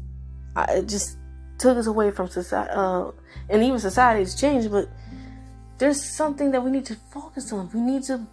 I 0.55 0.81
just 0.81 1.17
took 1.61 1.77
us 1.77 1.85
away 1.85 2.11
from 2.11 2.27
society 2.27 2.71
uh, 2.73 3.11
and 3.49 3.63
even 3.63 3.79
society 3.79 4.21
has 4.21 4.33
changed, 4.35 4.71
but 4.71 4.89
there's 5.77 6.03
something 6.03 6.51
that 6.51 6.63
we 6.63 6.71
need 6.71 6.85
to 6.85 6.95
focus 7.11 7.51
on. 7.53 7.69
We 7.73 7.81
need 7.81 8.03
to 8.03 8.25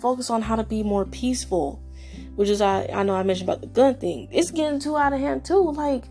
focus 0.00 0.30
on 0.30 0.42
how 0.42 0.56
to 0.56 0.64
be 0.64 0.82
more 0.82 1.04
peaceful, 1.04 1.82
which 2.36 2.48
is 2.48 2.60
I 2.60 2.86
I 2.86 3.02
know 3.02 3.14
I 3.16 3.22
mentioned 3.24 3.48
about 3.48 3.60
the 3.60 3.66
gun 3.66 3.96
thing. 3.96 4.28
It's 4.30 4.50
getting 4.50 4.78
too 4.78 4.96
out 4.96 5.12
of 5.12 5.20
hand 5.20 5.44
too. 5.44 5.70
Like 5.72 6.04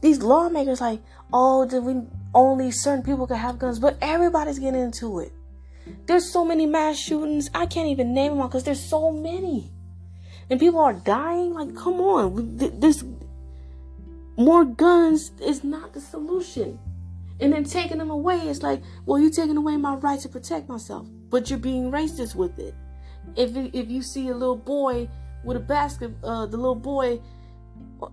these 0.00 0.22
lawmakers, 0.22 0.80
like 0.80 1.00
oh, 1.32 1.66
did 1.66 1.82
we 1.82 2.02
only 2.34 2.70
certain 2.70 3.04
people 3.04 3.26
can 3.26 3.36
have 3.36 3.58
guns, 3.58 3.78
but 3.78 3.98
everybody's 4.00 4.58
getting 4.58 4.80
into 4.80 5.20
it. 5.20 5.32
There's 6.06 6.30
so 6.30 6.44
many 6.44 6.64
mass 6.64 6.98
shootings. 6.98 7.50
I 7.54 7.66
can't 7.66 7.88
even 7.88 8.14
name 8.14 8.32
them 8.32 8.40
all 8.40 8.48
because 8.48 8.64
there's 8.64 8.82
so 8.82 9.10
many, 9.12 9.70
and 10.48 10.58
people 10.58 10.80
are 10.80 10.94
dying. 10.94 11.52
Like, 11.52 11.74
come 11.76 12.00
on, 12.00 12.56
this 12.56 13.04
more 14.36 14.64
guns 14.64 15.32
is 15.40 15.64
not 15.64 15.92
the 15.92 16.00
solution. 16.00 16.78
And 17.40 17.52
then 17.52 17.64
taking 17.64 17.98
them 17.98 18.10
away 18.10 18.48
is 18.48 18.62
like, 18.62 18.82
well, 19.06 19.18
you're 19.18 19.30
taking 19.30 19.56
away 19.56 19.76
my 19.76 19.94
right 19.96 20.20
to 20.20 20.28
protect 20.28 20.68
myself, 20.68 21.08
but 21.30 21.50
you're 21.50 21.58
being 21.58 21.90
racist 21.90 22.34
with 22.34 22.58
it. 22.58 22.74
If 23.36 23.56
if 23.56 23.90
you 23.90 24.02
see 24.02 24.28
a 24.28 24.34
little 24.34 24.56
boy 24.56 25.08
with 25.44 25.56
a 25.56 25.60
basket, 25.60 26.12
uh, 26.22 26.46
the 26.46 26.56
little 26.56 26.74
boy 26.74 27.20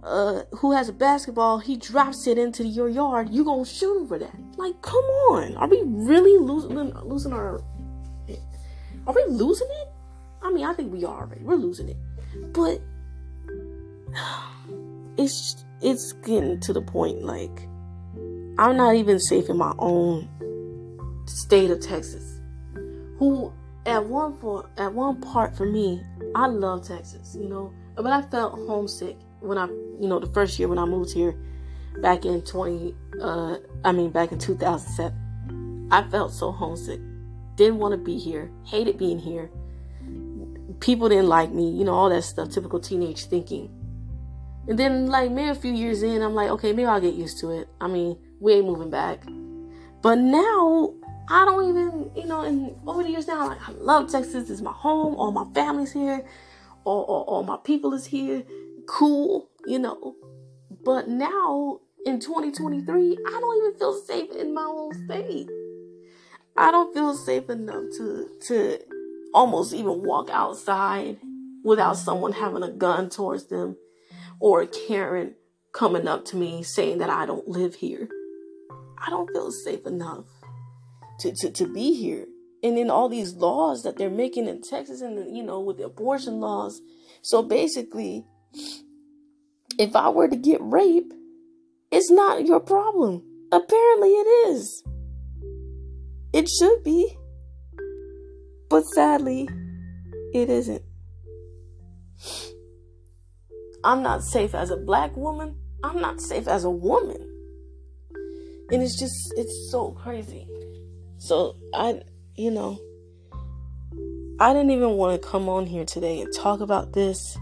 uh, 0.04 0.44
who 0.52 0.72
has 0.72 0.90
a 0.90 0.94
basketball, 0.94 1.60
he 1.60 1.78
drops 1.78 2.26
it 2.28 2.38
into 2.38 2.66
your 2.66 2.90
yard, 2.90 3.30
you 3.30 3.44
gonna 3.44 3.66
shoot 3.66 4.02
him 4.02 4.08
for 4.08 4.18
that? 4.18 4.36
Like, 4.58 4.82
come 4.82 5.04
on, 5.32 5.56
are 5.58 5.68
we 5.68 5.82
really 5.86 6.38
losing 6.44 6.76
losing 7.04 7.34
our? 7.34 7.62
Are 9.08 9.14
we 9.14 9.24
losing 9.30 9.68
it? 9.82 9.88
I 10.44 10.52
mean, 10.52 10.66
I 10.66 10.74
think 10.74 10.92
we 10.92 11.04
are. 11.06 11.26
Right? 11.26 11.42
We're 11.42 11.56
losing 11.56 11.90
it, 11.90 11.98
but 12.54 12.82
it's 15.18 15.66
it's 15.82 16.14
getting 16.14 16.60
to 16.62 16.74
the 16.74 16.82
point 16.82 17.24
like 17.24 17.68
I'm 18.58 18.78
not 18.78 18.96
even 18.96 19.20
safe 19.20 19.50
in 19.50 19.58
my 19.58 19.74
own 19.80 20.30
state 21.26 21.72
of 21.72 21.80
Texas. 21.80 22.40
Who 23.18 23.52
at 23.86 24.06
one 24.06 24.38
for 24.40 24.70
at 24.78 24.94
one 24.94 25.22
part 25.22 25.56
for 25.56 25.66
me, 25.66 26.02
I 26.36 26.48
love 26.48 26.88
Texas, 26.88 27.36
you 27.36 27.48
know, 27.48 27.74
but 27.96 28.08
I 28.08 28.22
felt 28.22 28.54
homesick 28.54 29.18
when 29.40 29.58
I, 29.58 29.66
you 29.66 30.08
know, 30.08 30.20
the 30.20 30.32
first 30.32 30.60
year 30.60 30.68
when 30.68 30.78
I 30.78 30.86
moved 30.86 31.12
here 31.12 31.36
back 32.02 32.26
in 32.26 32.42
20 32.42 32.96
uh 33.22 33.58
I 33.84 33.92
mean 33.92 34.12
back 34.12 34.32
in 34.32 34.40
2007. 34.40 35.90
I 35.92 36.04
felt 36.10 36.32
so 36.32 36.52
homesick. 36.52 37.02
Didn't 37.56 37.80
want 37.80 37.94
to 37.94 37.98
be 37.98 38.18
here. 38.18 38.52
Hated 38.66 38.98
being 38.98 39.20
here. 39.20 39.50
People 40.80 41.10
didn't 41.10 41.28
like 41.28 41.52
me, 41.52 41.70
you 41.70 41.84
know, 41.84 41.94
all 41.94 42.10
that 42.10 42.24
stuff, 42.24 42.50
typical 42.50 42.80
teenage 42.80 43.26
thinking. 43.26 43.70
And 44.68 44.78
then 44.78 45.08
like 45.08 45.32
maybe 45.32 45.50
a 45.50 45.56
few 45.56 45.74
years 45.74 46.04
in, 46.04 46.22
I'm 46.22 46.36
like, 46.36 46.50
okay, 46.52 46.72
maybe 46.72 46.86
I'll 46.86 47.02
get 47.02 47.16
used 47.16 47.40
to 47.40 47.52
it. 47.52 47.68
I 47.80 47.88
mean, 47.88 48.18
we 48.40 48.54
ain't 48.54 48.66
moving 48.66 48.90
back. 48.90 49.24
But 50.02 50.20
now 50.20 50.94
I 51.30 51.46
don't 51.46 51.70
even, 51.70 52.12
you 52.16 52.26
know, 52.26 52.42
and 52.42 52.76
over 52.88 53.04
the 53.04 53.10
years 53.10 53.28
now, 53.28 53.48
like 53.48 53.68
I 53.68 53.72
love 53.74 54.12
Texas. 54.12 54.50
It's 54.50 54.62
my 54.62 54.72
home. 54.72 55.16
All 55.16 55.32
my 55.32 55.46
family's 55.54 55.92
here. 55.92 56.26
All, 56.84 57.04
all, 57.04 57.24
all 57.28 57.44
my 57.44 57.58
people 57.64 57.94
is 57.94 58.06
here. 58.06 58.44
Cool, 58.88 59.50
you 59.66 59.80
know. 59.80 60.16
But 60.84 61.08
now 61.08 61.80
in 62.06 62.20
2023, 62.20 63.18
I 63.28 63.40
don't 63.40 63.58
even 63.58 63.80
feel 63.80 63.94
safe 63.94 64.32
in 64.32 64.54
my 64.54 64.64
own 64.64 64.94
state. 65.06 65.50
I 66.58 66.72
don't 66.72 66.94
feel 66.94 67.16
safe 67.16 67.50
enough 67.50 67.84
to 67.98 68.30
to 68.48 68.80
almost 69.34 69.74
even 69.74 70.04
walk 70.04 70.30
outside 70.30 71.18
without 71.64 71.98
someone 71.98 72.34
having 72.34 72.64
a 72.64 72.72
gun 72.72 73.10
towards 73.10 73.46
them 73.46 73.78
or 74.42 74.66
Karen 74.66 75.36
coming 75.72 76.08
up 76.08 76.26
to 76.26 76.36
me 76.36 76.64
saying 76.64 76.98
that 76.98 77.10
I 77.10 77.26
don't 77.26 77.48
live 77.48 77.76
here. 77.76 78.10
I 78.98 79.10
don't 79.10 79.30
feel 79.32 79.52
safe 79.52 79.86
enough 79.86 80.26
to, 81.20 81.32
to, 81.32 81.52
to 81.52 81.72
be 81.72 81.94
here. 81.94 82.26
And 82.64 82.78
then 82.78 82.90
all 82.90 83.08
these 83.08 83.36
laws 83.36 83.84
that 83.84 83.98
they're 83.98 84.10
making 84.10 84.48
in 84.48 84.62
Texas 84.62 85.02
and, 85.02 85.36
you 85.36 85.44
know, 85.44 85.60
with 85.62 85.78
the 85.78 85.86
abortion 85.86 86.40
laws. 86.40 86.82
So 87.22 87.42
basically, 87.42 88.26
if 89.80 89.96
I 89.96 90.10
were 90.10 90.28
to 90.28 90.36
get 90.36 90.60
raped, 90.62 91.14
it's 91.92 92.12
not 92.12 92.46
your 92.46 92.60
problem. 92.60 93.24
Apparently 93.52 94.10
it 94.10 94.50
is. 94.50 94.84
It 96.34 96.50
should 96.50 96.84
be. 96.84 97.18
But 98.70 98.84
sadly, 98.84 99.50
it 100.34 100.50
isn't. 100.50 100.84
I'm 103.84 104.04
not 104.04 104.24
safe 104.24 104.54
as 104.54 104.72
a 104.72 104.78
black 104.78 105.16
woman. 105.16 105.56
I'm 105.84 106.00
not 106.00 106.22
safe 106.22 106.48
as 106.48 106.64
a 106.64 106.70
woman. 106.70 107.28
And 108.72 108.82
it's 108.82 108.98
just 108.98 109.34
it's 109.38 109.70
so 109.72 109.92
crazy. 109.92 110.48
So 111.18 111.56
i 111.74 112.02
you 112.36 112.50
know 112.50 112.80
i 114.40 114.54
didn't 114.54 114.72
even 114.72 114.92
want 114.92 115.22
to 115.22 115.28
come 115.28 115.50
on 115.50 115.66
here 115.66 115.86
today 115.86 116.22
and 116.22 116.34
talk 116.34 116.62
about 116.62 116.94
this 116.94 117.38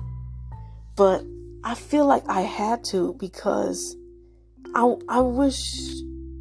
but 0.95 1.23
i 1.63 1.75
feel 1.75 2.05
like 2.05 2.27
i 2.27 2.41
had 2.41 2.83
to 2.83 3.15
because 3.19 3.95
i 4.75 4.95
i 5.07 5.19
wish 5.19 5.61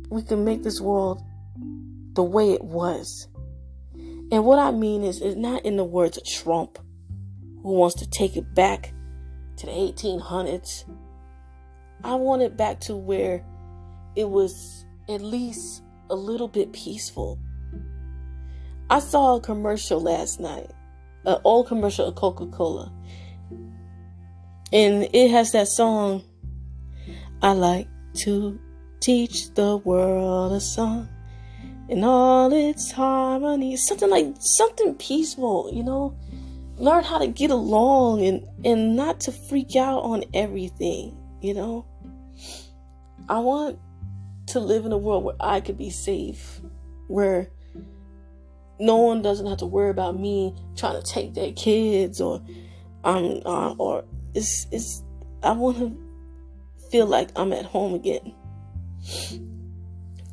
we 0.08 0.22
could 0.22 0.38
make 0.38 0.62
this 0.62 0.80
world 0.80 1.22
the 2.14 2.22
way 2.22 2.52
it 2.52 2.64
was. 2.64 3.28
And 4.32 4.44
what 4.44 4.58
i 4.58 4.70
mean 4.70 5.04
is 5.04 5.20
it's 5.20 5.37
not 5.37 5.64
in 5.64 5.76
the 5.76 5.84
words 5.84 6.16
of 6.16 6.24
trump 6.24 6.78
who 7.62 7.74
wants 7.74 7.96
to 7.96 8.08
take 8.11 8.37
it 8.37 8.54
back 8.54 8.92
to 9.58 9.66
the 9.66 9.72
1800s 9.72 10.84
i 12.04 12.14
want 12.14 12.42
it 12.42 12.56
back 12.56 12.80
to 12.80 12.96
where 12.96 13.44
it 14.16 14.28
was 14.28 14.84
at 15.08 15.22
least 15.22 15.82
a 16.10 16.14
little 16.14 16.48
bit 16.48 16.72
peaceful. 16.72 17.38
I 18.90 19.00
saw 19.00 19.36
a 19.36 19.40
commercial 19.40 20.00
last 20.00 20.40
night, 20.40 20.70
an 21.24 21.38
old 21.44 21.68
commercial 21.68 22.06
of 22.06 22.14
Coca 22.14 22.46
Cola, 22.46 22.92
and 24.72 25.08
it 25.12 25.30
has 25.30 25.52
that 25.52 25.68
song. 25.68 26.24
I 27.42 27.52
like 27.52 27.88
to 28.16 28.58
teach 29.00 29.54
the 29.54 29.76
world 29.76 30.52
a 30.52 30.60
song 30.60 31.08
in 31.88 32.02
all 32.02 32.52
its 32.52 32.90
harmony. 32.90 33.76
Something 33.76 34.10
like 34.10 34.34
something 34.40 34.94
peaceful, 34.94 35.70
you 35.72 35.84
know. 35.84 36.16
Learn 36.78 37.02
how 37.04 37.18
to 37.18 37.26
get 37.26 37.50
along 37.50 38.24
and 38.24 38.46
and 38.64 38.96
not 38.96 39.20
to 39.20 39.32
freak 39.32 39.76
out 39.76 40.00
on 40.00 40.24
everything, 40.32 41.16
you 41.40 41.54
know. 41.54 41.86
I 43.28 43.40
want 43.40 43.78
to 44.48 44.60
live 44.60 44.86
in 44.86 44.92
a 44.92 44.98
world 44.98 45.24
where 45.24 45.36
I 45.40 45.60
could 45.60 45.76
be 45.76 45.90
safe, 45.90 46.60
where 47.08 47.50
no 48.80 48.96
one 48.96 49.22
doesn't 49.22 49.46
have 49.46 49.58
to 49.58 49.66
worry 49.66 49.90
about 49.90 50.18
me 50.18 50.54
trying 50.76 51.00
to 51.00 51.06
take 51.06 51.34
their 51.34 51.52
kids 51.52 52.20
or 52.20 52.40
um 53.04 53.42
uh, 53.44 53.74
or 53.78 54.04
it's 54.34 54.66
it's 54.70 55.02
I 55.42 55.52
want 55.52 55.78
to 55.78 55.96
feel 56.90 57.06
like 57.06 57.30
I'm 57.36 57.52
at 57.52 57.64
home 57.64 57.94
again. 57.94 58.34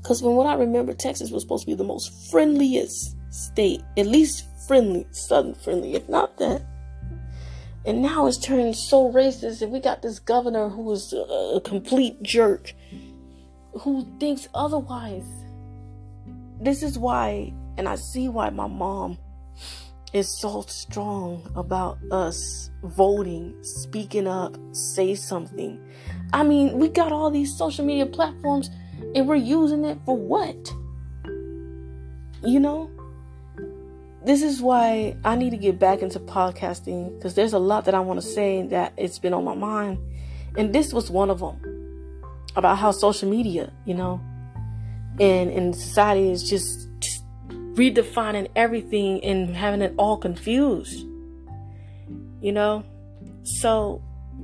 Cause 0.03 0.21
from 0.21 0.35
what 0.35 0.45
I 0.45 0.53
remember, 0.53 0.93
Texas 0.93 1.31
was 1.31 1.41
supposed 1.41 1.63
to 1.63 1.67
be 1.67 1.75
the 1.75 1.83
most 1.83 2.29
friendliest 2.29 3.15
state, 3.31 3.81
at 3.97 4.05
least 4.05 4.45
friendly, 4.67 5.07
southern 5.11 5.55
friendly, 5.55 5.95
if 5.95 6.07
not 6.09 6.37
that. 6.37 6.63
And 7.85 8.01
now 8.01 8.25
it's 8.25 8.37
turned 8.37 8.75
so 8.75 9.11
racist, 9.11 9.61
and 9.61 9.71
we 9.71 9.79
got 9.79 10.01
this 10.01 10.19
governor 10.19 10.69
who 10.69 10.91
is 10.91 11.13
a, 11.13 11.55
a 11.55 11.61
complete 11.61 12.21
jerk 12.23 12.73
who 13.81 14.07
thinks 14.19 14.47
otherwise. 14.53 15.27
This 16.59 16.81
is 16.81 16.97
why, 16.97 17.53
and 17.77 17.87
I 17.87 17.95
see 17.95 18.27
why 18.27 18.49
my 18.49 18.67
mom 18.67 19.17
is 20.13 20.29
so 20.29 20.61
strong 20.61 21.51
about 21.55 21.97
us 22.09 22.71
voting, 22.83 23.53
speaking 23.61 24.27
up, 24.27 24.57
say 24.71 25.13
something. 25.13 25.77
I 26.31 26.43
mean, 26.43 26.79
we 26.79 26.87
got 26.87 27.11
all 27.11 27.29
these 27.29 27.55
social 27.55 27.85
media 27.85 28.05
platforms 28.05 28.69
and 29.13 29.27
we're 29.27 29.35
using 29.35 29.83
it 29.83 29.97
for 30.05 30.15
what? 30.17 30.73
You 32.43 32.61
know? 32.61 32.89
This 34.25 34.41
is 34.41 34.59
why 34.59 35.15
I 35.23 35.35
need 35.35 35.51
to 35.51 35.57
get 35.57 35.77
back 35.77 36.01
into 36.01 36.19
podcasting 36.19 37.15
because 37.15 37.35
there's 37.35 37.53
a 37.53 37.59
lot 37.59 37.85
that 37.85 37.93
I 37.93 37.99
want 37.99 38.19
to 38.19 38.25
say 38.25 38.63
that 38.63 38.93
it's 38.97 39.19
been 39.19 39.35
on 39.35 39.43
my 39.43 39.53
mind. 39.53 39.99
And 40.57 40.73
this 40.73 40.91
was 40.91 41.11
one 41.11 41.29
of 41.29 41.41
them 41.41 42.23
about 42.55 42.79
how 42.79 42.89
social 42.89 43.29
media, 43.29 43.71
you 43.85 43.93
know, 43.93 44.19
and, 45.19 45.51
and 45.51 45.75
society 45.75 46.31
is 46.31 46.49
just, 46.49 46.89
just 46.99 47.23
redefining 47.75 48.49
everything 48.55 49.23
and 49.23 49.55
having 49.55 49.83
it 49.83 49.93
all 49.95 50.17
confused, 50.17 51.05
you 52.41 52.51
know? 52.51 52.83
So 53.43 54.01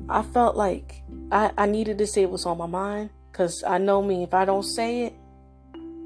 I 0.09 0.21
felt 0.21 0.55
like 0.55 1.01
I, 1.31 1.53
I 1.57 1.65
needed 1.65 1.97
to 1.97 2.05
say 2.05 2.27
what's 2.27 2.45
on 2.45 2.59
my 2.59 2.67
mind 2.67 3.09
because 3.31 3.63
I 3.63 3.79
know 3.79 4.03
me, 4.03 4.21
if 4.21 4.35
I 4.35 4.45
don't 4.45 4.61
say 4.61 5.05
it, 5.05 5.13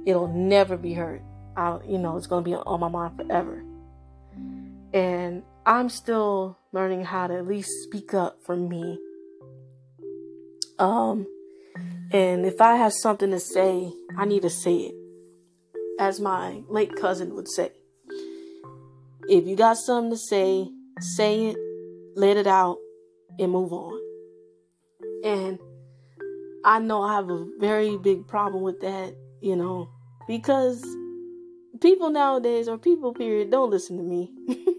it'll 0.06 0.30
never 0.30 0.78
be 0.78 0.94
heard. 0.94 1.22
I, 1.58 1.80
you 1.86 1.98
know, 1.98 2.16
it's 2.16 2.28
going 2.28 2.44
to 2.44 2.50
be 2.50 2.56
on 2.56 2.80
my 2.80 2.88
mind 2.88 3.18
forever. 3.18 3.65
And 4.96 5.44
I'm 5.66 5.90
still 5.90 6.58
learning 6.72 7.04
how 7.04 7.28
to 7.28 7.36
at 7.36 7.46
least 7.46 7.70
speak 7.84 8.14
up 8.14 8.38
for 8.46 8.56
me. 8.56 8.98
Um, 10.80 11.28
and 12.14 12.46
if 12.46 12.62
I 12.62 12.78
have 12.78 12.94
something 12.94 13.30
to 13.32 13.40
say, 13.42 13.92
I 14.18 14.24
need 14.24 14.44
to 14.44 14.50
say 14.50 14.76
it. 14.76 14.96
As 16.00 16.22
my 16.22 16.62
late 16.70 16.96
cousin 16.96 17.36
would 17.36 17.50
say, 17.50 17.72
if 19.28 19.46
you 19.46 19.58
got 19.58 19.76
something 19.76 20.12
to 20.12 20.18
say, 20.18 20.70
say 21.02 21.48
it, 21.48 21.58
let 22.16 22.38
it 22.38 22.48
out, 22.48 22.78
and 23.38 23.52
move 23.52 23.74
on. 23.74 24.00
And 25.26 25.60
I 26.64 26.80
know 26.80 27.02
I 27.02 27.16
have 27.16 27.30
a 27.30 27.46
very 27.60 27.98
big 27.98 28.28
problem 28.28 28.64
with 28.64 28.80
that, 28.80 29.14
you 29.42 29.58
know, 29.58 29.90
because 30.26 30.82
people 31.82 32.10
nowadays, 32.12 32.70
or 32.70 32.78
people, 32.78 33.14
period, 33.14 33.52
don't 33.52 33.70
listen 33.70 33.98
to 33.98 34.04
me. 34.04 34.32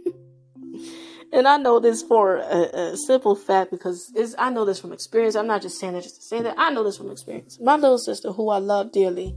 and 1.33 1.47
I 1.49 1.57
know 1.57 1.81
this 1.81 2.03
for 2.03 2.37
a, 2.37 2.93
a, 2.93 2.97
simple 2.97 3.35
fact 3.35 3.71
because 3.71 4.13
I 4.39 4.51
know 4.51 4.65
this 4.65 4.81
from 4.81 4.93
experience. 4.93 5.35
I'm 5.35 5.47
not 5.47 5.63
just 5.63 5.79
saying 5.79 5.95
that 5.95 6.03
just 6.03 6.17
to 6.17 6.23
say 6.23 6.43
that. 6.43 6.55
I 6.57 6.71
know 6.71 6.85
this 6.85 6.97
from 6.97 7.11
experience. 7.11 7.59
My 7.61 7.77
little 7.77 7.99
sister, 7.99 8.33
who 8.33 8.49
I 8.51 8.59
love 8.59 8.93
dearly, 8.93 9.35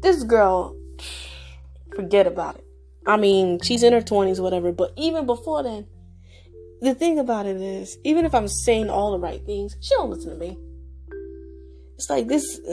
this 0.00 0.22
girl, 0.22 0.76
forget 1.94 2.26
about 2.26 2.56
it. 2.56 2.64
I 3.06 3.16
mean, 3.16 3.60
she's 3.62 3.82
in 3.82 3.92
her 3.92 4.02
20s, 4.02 4.40
whatever, 4.40 4.72
but 4.72 4.92
even 4.96 5.26
before 5.26 5.62
then, 5.62 5.86
the 6.80 6.94
thing 6.94 7.18
about 7.18 7.46
it 7.46 7.56
is, 7.56 7.98
even 8.04 8.24
if 8.24 8.34
I'm 8.34 8.48
saying 8.48 8.88
all 8.90 9.12
the 9.12 9.18
right 9.18 9.44
things, 9.44 9.76
she 9.80 9.94
don't 9.94 10.10
listen 10.10 10.30
to 10.30 10.36
me. 10.36 10.58
It's 11.96 12.10
like 12.10 12.28
this. 12.28 12.60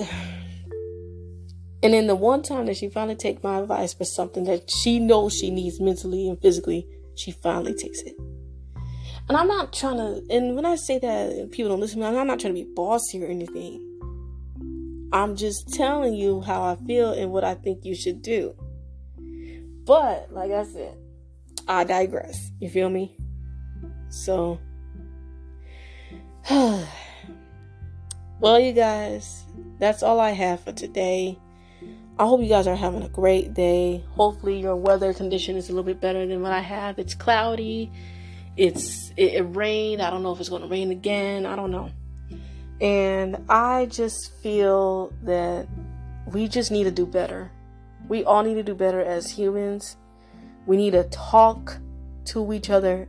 And 1.84 1.94
then 1.94 2.08
the 2.08 2.16
one 2.16 2.42
time 2.42 2.66
that 2.66 2.76
she 2.76 2.90
finally 2.90 3.16
take 3.16 3.44
my 3.44 3.60
advice 3.60 3.94
for 3.94 4.04
something 4.04 4.46
that 4.46 4.72
she 4.72 4.98
knows 4.98 5.36
she 5.36 5.52
needs 5.52 5.80
mentally 5.80 6.28
and 6.28 6.42
physically, 6.42 6.88
she 7.18 7.32
finally 7.32 7.74
takes 7.74 8.02
it. 8.02 8.16
And 9.30 9.36
I'm 9.36 9.48
not 9.48 9.74
trying 9.74 9.98
to, 9.98 10.24
and 10.30 10.56
when 10.56 10.66
I 10.66 10.76
say 10.76 11.00
that 11.00 11.50
people 11.52 11.70
don't 11.70 11.82
listen 11.82 12.00
to 12.00 12.10
me, 12.10 12.18
I'm 12.18 12.28
not 12.28 12.40
trying 12.40 12.56
to 12.56 12.64
be 12.64 12.70
bossy 12.74 13.22
or 13.22 13.28
anything. 13.28 13.84
I'm 15.12 15.36
just 15.36 15.74
telling 15.74 16.14
you 16.14 16.42
how 16.42 16.64
I 16.64 16.76
feel 16.86 17.12
and 17.12 17.32
what 17.32 17.44
I 17.44 17.56
think 17.56 17.84
you 17.84 17.96
should 17.96 18.22
do. 18.22 18.56
But, 19.86 20.32
like 20.32 20.52
I 20.52 20.64
said, 20.64 20.98
I 21.68 21.84
digress. 21.84 22.52
You 22.60 22.70
feel 22.70 22.90
me? 22.90 23.18
So, 24.10 24.60
well, 26.50 26.88
you 28.60 28.74
guys, 28.74 29.44
that's 29.80 30.04
all 30.04 30.20
I 30.20 30.32
have 30.32 30.62
for 30.62 30.72
today. 30.72 31.38
I 32.20 32.26
hope 32.26 32.42
you 32.42 32.50
guys 32.50 32.66
are 32.66 32.76
having 32.76 33.04
a 33.04 33.10
great 33.10 33.54
day. 33.54 34.04
Hopefully, 34.10 34.60
your 34.60 34.76
weather 34.76 35.14
condition 35.14 35.56
is 35.56 35.70
a 35.70 35.72
little 35.72 35.84
bit 35.84 36.02
better 36.02 36.26
than 36.26 36.42
what 36.42 36.52
I 36.52 36.62
have. 36.62 36.98
It's 36.98 37.14
cloudy. 37.14 37.92
It's 38.56 39.12
it, 39.16 39.36
it 39.36 39.44
rained. 39.44 40.02
I 40.02 40.10
don't 40.10 40.24
know 40.24 40.32
if 40.32 40.40
it's 40.40 40.50
going 40.50 40.64
to 40.64 40.68
rain 40.68 40.90
again. 40.90 41.46
I 41.46 41.56
don't 41.56 41.70
know. 41.70 41.92
And 42.82 43.46
I 43.50 43.86
just 43.86 44.34
feel 44.42 45.14
that 45.24 45.68
we 46.26 46.48
just 46.48 46.72
need 46.72 46.86
to 46.86 46.92
do 46.92 47.06
better. 47.06 47.52
We 48.08 48.24
all 48.24 48.42
need 48.42 48.56
to 48.56 48.64
do 48.64 48.74
better 48.74 49.02
as 49.02 49.30
humans. 49.30 49.96
We 50.66 50.76
need 50.76 50.92
to 50.92 51.04
talk 51.06 51.78
to 52.26 52.52
each 52.52 52.72
other. 52.72 53.08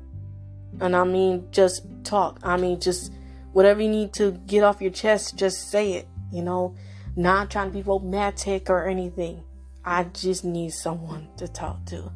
And 0.80 0.94
I 0.94 1.04
mean, 1.04 1.48
just 1.50 1.82
talk. 2.04 2.40
I 2.42 2.58
mean, 2.58 2.78
just 2.78 3.10
whatever 3.54 3.80
you 3.80 3.88
need 3.88 4.12
to 4.14 4.32
get 4.32 4.64
off 4.64 4.82
your 4.82 4.90
chest, 4.90 5.36
just 5.36 5.70
say 5.70 5.94
it. 5.94 6.08
You 6.30 6.42
know, 6.42 6.74
not 7.16 7.50
trying 7.50 7.70
to 7.70 7.74
be 7.74 7.82
romantic 7.82 8.70
or 8.70 8.86
anything. 8.86 9.42
I 9.84 10.04
just 10.04 10.44
need 10.44 10.72
someone 10.72 11.28
to 11.36 11.48
talk 11.48 11.84
to. 11.86 12.10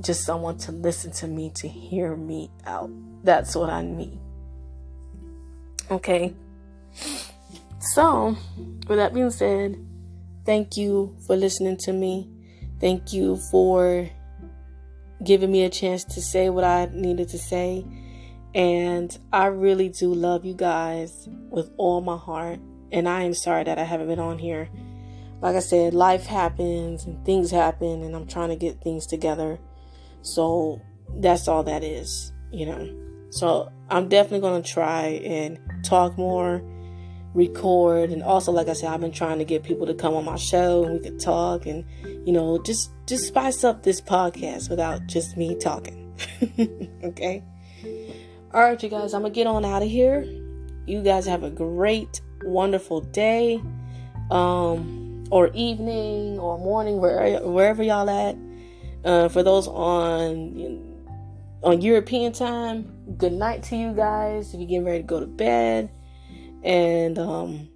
Just 0.00 0.24
someone 0.24 0.58
to 0.58 0.72
listen 0.72 1.12
to 1.12 1.26
me, 1.26 1.50
to 1.56 1.68
hear 1.68 2.16
me 2.16 2.50
out. 2.66 2.90
That's 3.24 3.54
what 3.54 3.70
I 3.70 3.82
need. 3.82 4.18
Okay. 5.90 6.34
So, 7.80 8.36
with 8.86 8.98
that 8.98 9.14
being 9.14 9.30
said, 9.30 9.76
thank 10.44 10.76
you 10.76 11.16
for 11.26 11.36
listening 11.36 11.78
to 11.78 11.92
me. 11.92 12.28
Thank 12.80 13.12
you 13.12 13.36
for 13.50 14.08
giving 15.24 15.50
me 15.50 15.64
a 15.64 15.70
chance 15.70 16.04
to 16.04 16.20
say 16.20 16.48
what 16.50 16.64
I 16.64 16.88
needed 16.92 17.28
to 17.30 17.38
say. 17.38 17.84
And 18.54 19.16
I 19.32 19.46
really 19.46 19.88
do 19.88 20.12
love 20.12 20.44
you 20.44 20.54
guys 20.54 21.28
with 21.50 21.70
all 21.76 22.00
my 22.00 22.16
heart. 22.16 22.58
And 22.92 23.08
I 23.08 23.22
am 23.22 23.34
sorry 23.34 23.64
that 23.64 23.78
I 23.78 23.84
haven't 23.84 24.08
been 24.08 24.18
on 24.18 24.38
here. 24.38 24.68
Like 25.40 25.56
I 25.56 25.60
said, 25.60 25.94
life 25.94 26.26
happens 26.26 27.04
and 27.04 27.24
things 27.24 27.50
happen, 27.50 28.02
and 28.02 28.14
I'm 28.14 28.26
trying 28.26 28.50
to 28.50 28.56
get 28.56 28.82
things 28.82 29.06
together. 29.06 29.58
So 30.22 30.80
that's 31.16 31.48
all 31.48 31.62
that 31.64 31.82
is, 31.82 32.32
you 32.52 32.66
know. 32.66 33.10
So 33.30 33.70
I'm 33.88 34.08
definitely 34.08 34.40
going 34.40 34.62
to 34.62 34.68
try 34.68 35.20
and 35.24 35.58
talk 35.84 36.18
more, 36.18 36.62
record, 37.32 38.10
and 38.10 38.22
also, 38.22 38.52
like 38.52 38.68
I 38.68 38.72
said, 38.72 38.90
I've 38.90 39.00
been 39.00 39.12
trying 39.12 39.38
to 39.38 39.44
get 39.44 39.62
people 39.62 39.86
to 39.86 39.94
come 39.94 40.14
on 40.14 40.24
my 40.24 40.36
show 40.36 40.84
and 40.84 40.94
we 40.94 40.98
could 40.98 41.20
talk 41.20 41.66
and, 41.66 41.84
you 42.26 42.32
know, 42.32 42.60
just 42.62 42.90
just 43.06 43.26
spice 43.26 43.64
up 43.64 43.82
this 43.82 44.00
podcast 44.00 44.68
without 44.68 45.06
just 45.06 45.36
me 45.36 45.56
talking. 45.58 46.12
okay. 47.04 47.42
All 48.52 48.62
right, 48.62 48.82
you 48.82 48.88
guys, 48.88 49.14
I'm 49.14 49.22
gonna 49.22 49.32
get 49.32 49.46
on 49.46 49.64
out 49.64 49.82
of 49.82 49.88
here. 49.88 50.22
You 50.86 51.02
guys 51.02 51.24
have 51.26 51.44
a 51.44 51.50
great 51.50 52.20
wonderful 52.44 53.00
day 53.00 53.62
um, 54.30 55.24
or 55.30 55.48
evening 55.54 56.38
or 56.38 56.58
morning, 56.58 57.00
where, 57.00 57.40
wherever 57.40 57.82
y'all 57.82 58.08
at. 58.08 58.36
Uh, 59.02 59.28
for 59.28 59.42
those 59.42 59.66
on 59.66 60.86
on 61.62 61.80
European 61.80 62.32
time, 62.32 62.90
good 63.16 63.32
night 63.32 63.62
to 63.64 63.76
you 63.76 63.92
guys. 63.92 64.52
If 64.52 64.60
you're 64.60 64.68
getting 64.68 64.84
ready 64.84 64.98
to 64.98 65.06
go 65.06 65.20
to 65.20 65.26
bed, 65.26 65.90
and 66.62 67.18
um, 67.18 67.68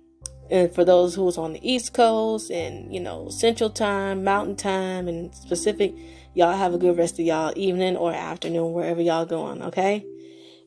and 0.51 0.75
for 0.75 0.85
those 0.85 1.15
who's 1.15 1.39
on 1.39 1.55
the 1.55 1.69
East 1.69 1.95
Coast 1.95 2.51
and 2.51 2.93
you 2.93 3.01
know 3.01 3.29
Central 3.31 3.71
Time, 3.71 4.23
Mountain 4.23 4.57
Time, 4.57 5.09
and 5.09 5.35
Pacific, 5.49 5.95
y'all 6.35 6.57
have 6.57 6.75
a 6.75 6.79
good 6.79 6.99
rest 6.99 7.19
of 7.19 7.25
y'all 7.25 7.53
evening 7.57 7.97
or 7.97 8.13
afternoon 8.13 8.73
wherever 8.73 9.01
y'all 9.01 9.25
going. 9.25 9.63
Okay. 9.63 10.05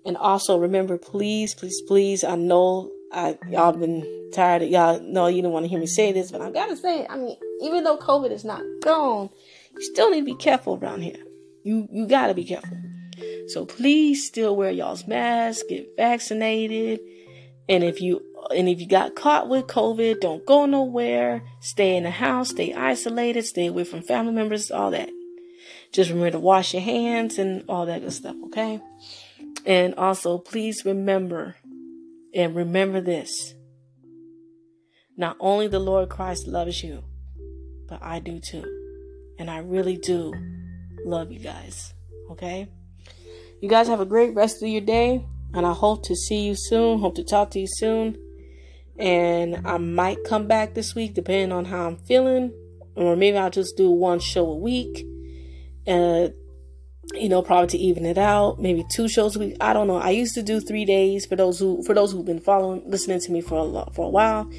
And 0.06 0.16
also 0.16 0.58
remember, 0.58 0.98
please, 0.98 1.54
please, 1.54 1.82
please. 1.82 2.24
I 2.24 2.36
know 2.36 2.92
I 3.12 3.38
y'all 3.50 3.72
been 3.74 4.32
tired 4.34 4.62
of 4.64 4.70
y'all 4.70 5.00
know 5.02 5.28
you 5.28 5.42
don't 5.42 5.52
want 5.52 5.64
to 5.66 5.70
hear 5.70 5.80
me 5.80 5.86
say 5.86 6.12
this, 6.12 6.32
but 6.32 6.42
I 6.42 6.52
gotta 6.52 6.76
say. 6.76 7.06
I 7.08 7.18
mean, 7.18 7.38
even 7.62 7.84
though 7.84 7.98
COVID 7.98 8.32
is 8.32 8.44
not 8.44 8.62
gone, 8.82 9.30
you 9.74 9.82
still 9.82 10.12
need 10.12 10.22
to 10.22 10.26
be 10.26 10.36
careful 10.36 10.78
around 10.82 11.02
here. 11.02 11.24
You 11.64 11.88
you 11.92 12.08
gotta 12.08 12.34
be 12.34 12.44
careful. 12.44 12.78
So 13.48 13.66
please 13.66 14.28
still 14.28 14.56
wear 14.56 14.72
y'all's 14.72 15.08
masks, 15.08 15.64
get 15.68 15.96
vaccinated, 15.96 17.00
and 17.70 17.84
if 17.84 18.02
you 18.02 18.22
and 18.56 18.70
if 18.70 18.80
you 18.80 18.88
got 18.88 19.16
caught 19.16 19.50
with 19.50 19.68
COVID, 19.68 20.22
don't 20.22 20.46
go 20.46 20.66
nowhere. 20.66 21.44
Stay 21.62 21.96
in 21.96 22.04
the 22.04 22.12
house, 22.12 22.50
stay 22.50 22.74
isolated, 22.74 23.46
stay 23.46 23.68
away 23.68 23.84
from 23.84 24.02
family 24.02 24.34
members, 24.34 24.72
all 24.72 24.92
that. 24.92 25.10
Just 25.92 26.10
remember 26.10 26.32
to 26.32 26.40
wash 26.40 26.74
your 26.74 26.84
hands 26.84 27.40
and 27.40 27.64
all 27.68 27.86
that 27.86 28.02
good 28.02 28.14
stuff, 28.14 28.36
okay? 28.46 28.82
And 29.66 29.96
also, 29.96 30.38
please 30.38 30.86
remember 30.86 31.56
and 32.38 32.56
remember 32.56 33.02
this 33.02 33.56
not 35.18 35.36
only 35.40 35.68
the 35.68 35.80
Lord 35.80 36.10
Christ 36.10 36.48
loves 36.48 36.84
you, 36.84 37.04
but 37.90 38.00
I 38.04 38.20
do 38.20 38.40
too. 38.40 38.64
And 39.40 39.50
I 39.50 39.58
really 39.58 39.98
do 39.98 40.32
love 41.04 41.32
you 41.32 41.40
guys. 41.40 41.96
Okay? 42.30 42.68
You 43.60 43.68
guys 43.68 43.88
have 43.88 44.00
a 44.00 44.06
great 44.06 44.36
rest 44.36 44.62
of 44.62 44.70
your 44.70 44.82
day. 44.82 45.26
And 45.56 45.66
I 45.66 45.74
hope 45.74 46.06
to 46.06 46.16
see 46.16 46.46
you 46.46 46.54
soon. 46.56 47.00
Hope 47.00 47.16
to 47.16 47.24
talk 47.24 47.50
to 47.52 47.60
you 47.60 47.68
soon. 47.68 48.16
And 49.00 49.66
I 49.66 49.80
might 49.80 50.24
come 50.24 50.46
back 50.46 50.76
this 50.76 50.94
week 50.94 51.16
depending 51.16 51.52
on 51.52 51.66
how 51.66 51.88
I'm 51.88 51.98
feeling. 51.98 52.54
Or 52.96 53.16
maybe 53.16 53.38
I'll 53.38 53.50
just 53.50 53.76
do 53.78 53.90
one 53.90 54.20
show 54.20 54.52
a 54.52 54.56
week. 54.56 55.04
Uh, 55.88 56.30
you 57.14 57.30
know, 57.30 57.42
probably 57.42 57.68
to 57.68 57.78
even 57.78 58.06
it 58.06 58.18
out. 58.18 58.60
Maybe 58.60 58.86
two 58.92 59.08
shows 59.08 59.36
a 59.36 59.40
week. 59.40 59.58
I 59.62 59.74
don't 59.74 59.88
know. 59.88 59.98
I 59.98 60.10
used 60.10 60.36
to 60.36 60.44
do 60.44 60.60
three 60.60 60.86
days 60.86 61.26
for 61.26 61.36
those 61.36 61.60
who 61.60 61.84
for 61.84 61.94
those 61.94 62.12
who've 62.12 62.26
been 62.26 62.40
following 62.40 62.84
listening 62.86 63.20
to 63.22 63.32
me 63.32 63.42
for 63.42 63.56
a 63.56 63.64
lot 63.64 63.96
for 63.96 64.06
a 64.06 64.10
while. 64.10 64.50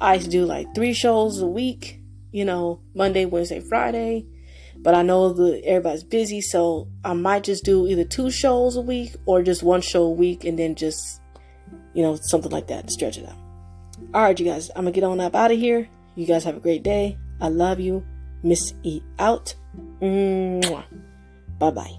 I 0.00 0.14
used 0.14 0.26
to 0.26 0.30
do 0.30 0.44
like 0.44 0.74
three 0.74 0.92
shows 0.92 1.40
a 1.40 1.46
week, 1.46 2.00
you 2.30 2.44
know, 2.44 2.80
Monday, 2.94 3.24
Wednesday, 3.24 3.60
Friday. 3.60 4.26
But 4.78 4.94
I 4.94 5.02
know 5.02 5.32
that 5.32 5.62
everybody's 5.64 6.04
busy, 6.04 6.42
so 6.42 6.88
I 7.02 7.14
might 7.14 7.44
just 7.44 7.64
do 7.64 7.86
either 7.86 8.04
two 8.04 8.30
shows 8.30 8.76
a 8.76 8.82
week 8.82 9.16
or 9.24 9.42
just 9.42 9.62
one 9.62 9.80
show 9.80 10.02
a 10.02 10.10
week 10.10 10.44
and 10.44 10.58
then 10.58 10.74
just, 10.74 11.20
you 11.94 12.02
know, 12.02 12.18
something 12.20 12.52
like 12.52 12.66
that 12.68 12.90
stretch 12.90 13.16
it 13.16 13.26
out. 13.26 13.38
All 14.12 14.22
right, 14.22 14.38
you 14.38 14.44
guys, 14.44 14.70
I'm 14.76 14.84
gonna 14.84 14.92
get 14.92 15.04
on 15.04 15.18
up 15.18 15.34
out 15.34 15.50
of 15.50 15.58
here. 15.58 15.88
You 16.14 16.26
guys 16.26 16.44
have 16.44 16.56
a 16.56 16.60
great 16.60 16.82
day. 16.82 17.18
I 17.40 17.48
love 17.48 17.80
you. 17.80 18.04
Miss 18.42 18.74
E 18.82 19.00
out. 19.18 19.54
Bye 21.58 21.70
bye. 21.70 21.96